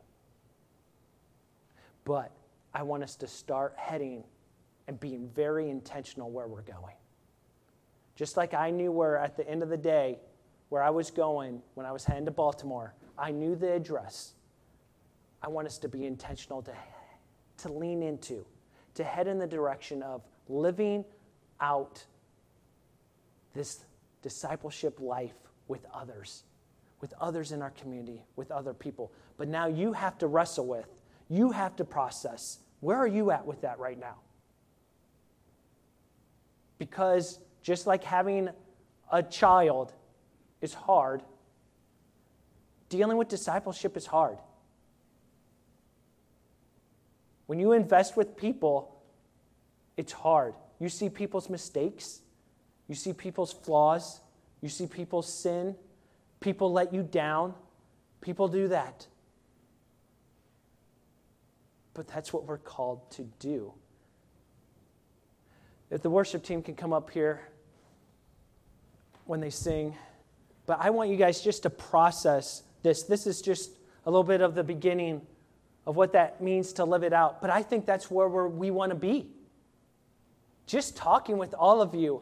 But 2.03 2.31
I 2.73 2.83
want 2.83 3.03
us 3.03 3.15
to 3.17 3.27
start 3.27 3.75
heading 3.77 4.23
and 4.87 4.99
being 4.99 5.29
very 5.35 5.69
intentional 5.69 6.31
where 6.31 6.47
we're 6.47 6.61
going. 6.61 6.95
Just 8.15 8.37
like 8.37 8.53
I 8.53 8.71
knew 8.71 8.91
where, 8.91 9.17
at 9.17 9.37
the 9.37 9.47
end 9.47 9.63
of 9.63 9.69
the 9.69 9.77
day, 9.77 10.19
where 10.69 10.83
I 10.83 10.89
was 10.89 11.11
going 11.11 11.61
when 11.73 11.85
I 11.85 11.91
was 11.91 12.05
heading 12.05 12.25
to 12.25 12.31
Baltimore, 12.31 12.93
I 13.17 13.31
knew 13.31 13.55
the 13.55 13.73
address. 13.73 14.33
I 15.41 15.49
want 15.49 15.67
us 15.67 15.77
to 15.79 15.89
be 15.89 16.05
intentional 16.05 16.61
to, 16.63 16.73
to 17.57 17.71
lean 17.71 18.03
into, 18.03 18.45
to 18.95 19.03
head 19.03 19.27
in 19.27 19.37
the 19.37 19.47
direction 19.47 20.01
of 20.01 20.21
living 20.47 21.03
out 21.59 22.03
this 23.53 23.85
discipleship 24.21 24.99
life 24.99 25.35
with 25.67 25.85
others, 25.93 26.43
with 27.01 27.13
others 27.19 27.51
in 27.51 27.61
our 27.61 27.71
community, 27.71 28.23
with 28.35 28.51
other 28.51 28.73
people. 28.73 29.11
But 29.37 29.47
now 29.47 29.65
you 29.65 29.93
have 29.93 30.17
to 30.19 30.27
wrestle 30.27 30.67
with, 30.67 30.87
you 31.29 31.51
have 31.51 31.75
to 31.77 31.83
process. 31.83 32.59
Where 32.79 32.97
are 32.97 33.07
you 33.07 33.31
at 33.31 33.45
with 33.45 33.61
that 33.61 33.79
right 33.79 33.99
now? 33.99 34.15
Because 36.77 37.39
just 37.62 37.87
like 37.87 38.04
having 38.04 38.49
a 39.12 39.21
child 39.21 39.93
is 40.62 40.73
hard, 40.73 41.21
dealing 42.89 43.17
with 43.17 43.27
discipleship 43.27 43.97
is 43.97 44.06
hard. 44.06 44.37
When 47.47 47.60
you 47.60 47.73
invest 47.73 48.15
with 48.15 48.37
people, 48.37 49.02
it's 49.97 50.13
hard. 50.13 50.54
You 50.79 50.89
see 50.89 51.10
people's 51.10 51.49
mistakes, 51.49 52.21
you 52.87 52.95
see 52.95 53.13
people's 53.13 53.54
flaws, 53.54 54.21
you 54.62 54.69
see 54.69 54.87
people's 54.87 55.31
sin, 55.31 55.75
people 56.42 56.73
let 56.73 56.94
you 56.94 57.04
down, 57.04 57.54
people 58.19 58.50
do 58.50 58.67
that. 58.67 59.08
But 61.94 62.08
that's 62.08 62.33
what 62.33 62.46
we're 62.46 62.58
called 62.58 63.10
to 63.12 63.23
do. 63.39 63.73
If 65.89 66.02
the 66.02 66.10
worship 66.10 66.44
team 66.44 66.62
can 66.62 66.75
come 66.75 66.94
up 66.94 67.10
here 67.10 67.42
when 69.25 69.39
they 69.39 69.50
sing, 69.50 69.96
but 70.65 70.79
I 70.81 70.89
want 70.89 71.10
you 71.10 71.17
guys 71.17 71.42
just 71.42 71.63
to 71.63 71.69
process 71.69 72.63
this. 72.81 73.04
This 73.04 73.27
is 73.27 73.42
just 73.42 73.71
a 74.06 74.10
little 74.10 74.23
bit 74.23 74.42
of 74.42 74.56
the 74.56 74.63
beginning 74.63 75.21
of 75.85 75.96
what 75.96 76.13
that 76.13 76.42
means 76.42 76.73
to 76.73 76.85
live 76.85 77.04
it 77.04 77.13
out. 77.13 77.42
But 77.42 77.50
I 77.50 77.62
think 77.62 77.85
that's 77.85 78.10
where 78.10 78.27
we 78.48 78.71
want 78.71 78.92
to 78.92 78.96
be. 78.96 79.27
Just 80.65 80.96
talking 80.96 81.37
with 81.37 81.54
all 81.54 81.81
of 81.81 81.94
you 81.94 82.21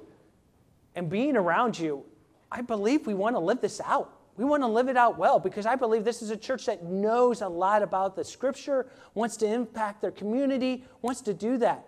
and 0.95 1.09
being 1.09 1.37
around 1.37 1.77
you, 1.77 2.03
I 2.51 2.61
believe 2.61 3.05
we 3.05 3.13
want 3.13 3.35
to 3.35 3.39
live 3.39 3.61
this 3.61 3.81
out. 3.85 4.15
We 4.37 4.45
want 4.45 4.63
to 4.63 4.67
live 4.67 4.87
it 4.87 4.97
out 4.97 5.17
well 5.17 5.39
because 5.39 5.65
I 5.65 5.75
believe 5.75 6.05
this 6.05 6.21
is 6.21 6.29
a 6.29 6.37
church 6.37 6.65
that 6.67 6.83
knows 6.83 7.41
a 7.41 7.47
lot 7.47 7.83
about 7.83 8.15
the 8.15 8.23
scripture, 8.23 8.87
wants 9.13 9.35
to 9.37 9.45
impact 9.45 10.01
their 10.01 10.11
community, 10.11 10.85
wants 11.01 11.21
to 11.21 11.33
do 11.33 11.57
that. 11.57 11.85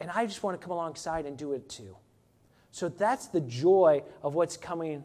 And 0.00 0.10
I 0.10 0.26
just 0.26 0.42
want 0.42 0.60
to 0.60 0.64
come 0.64 0.72
alongside 0.72 1.26
and 1.26 1.36
do 1.36 1.52
it 1.52 1.68
too. 1.68 1.96
So 2.70 2.88
that's 2.88 3.26
the 3.26 3.40
joy 3.40 4.04
of 4.22 4.34
what's 4.34 4.56
coming 4.56 5.04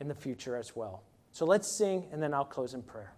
in 0.00 0.08
the 0.08 0.14
future 0.14 0.56
as 0.56 0.76
well. 0.76 1.02
So 1.32 1.46
let's 1.46 1.68
sing, 1.68 2.06
and 2.12 2.22
then 2.22 2.34
I'll 2.34 2.44
close 2.44 2.74
in 2.74 2.82
prayer. 2.82 3.14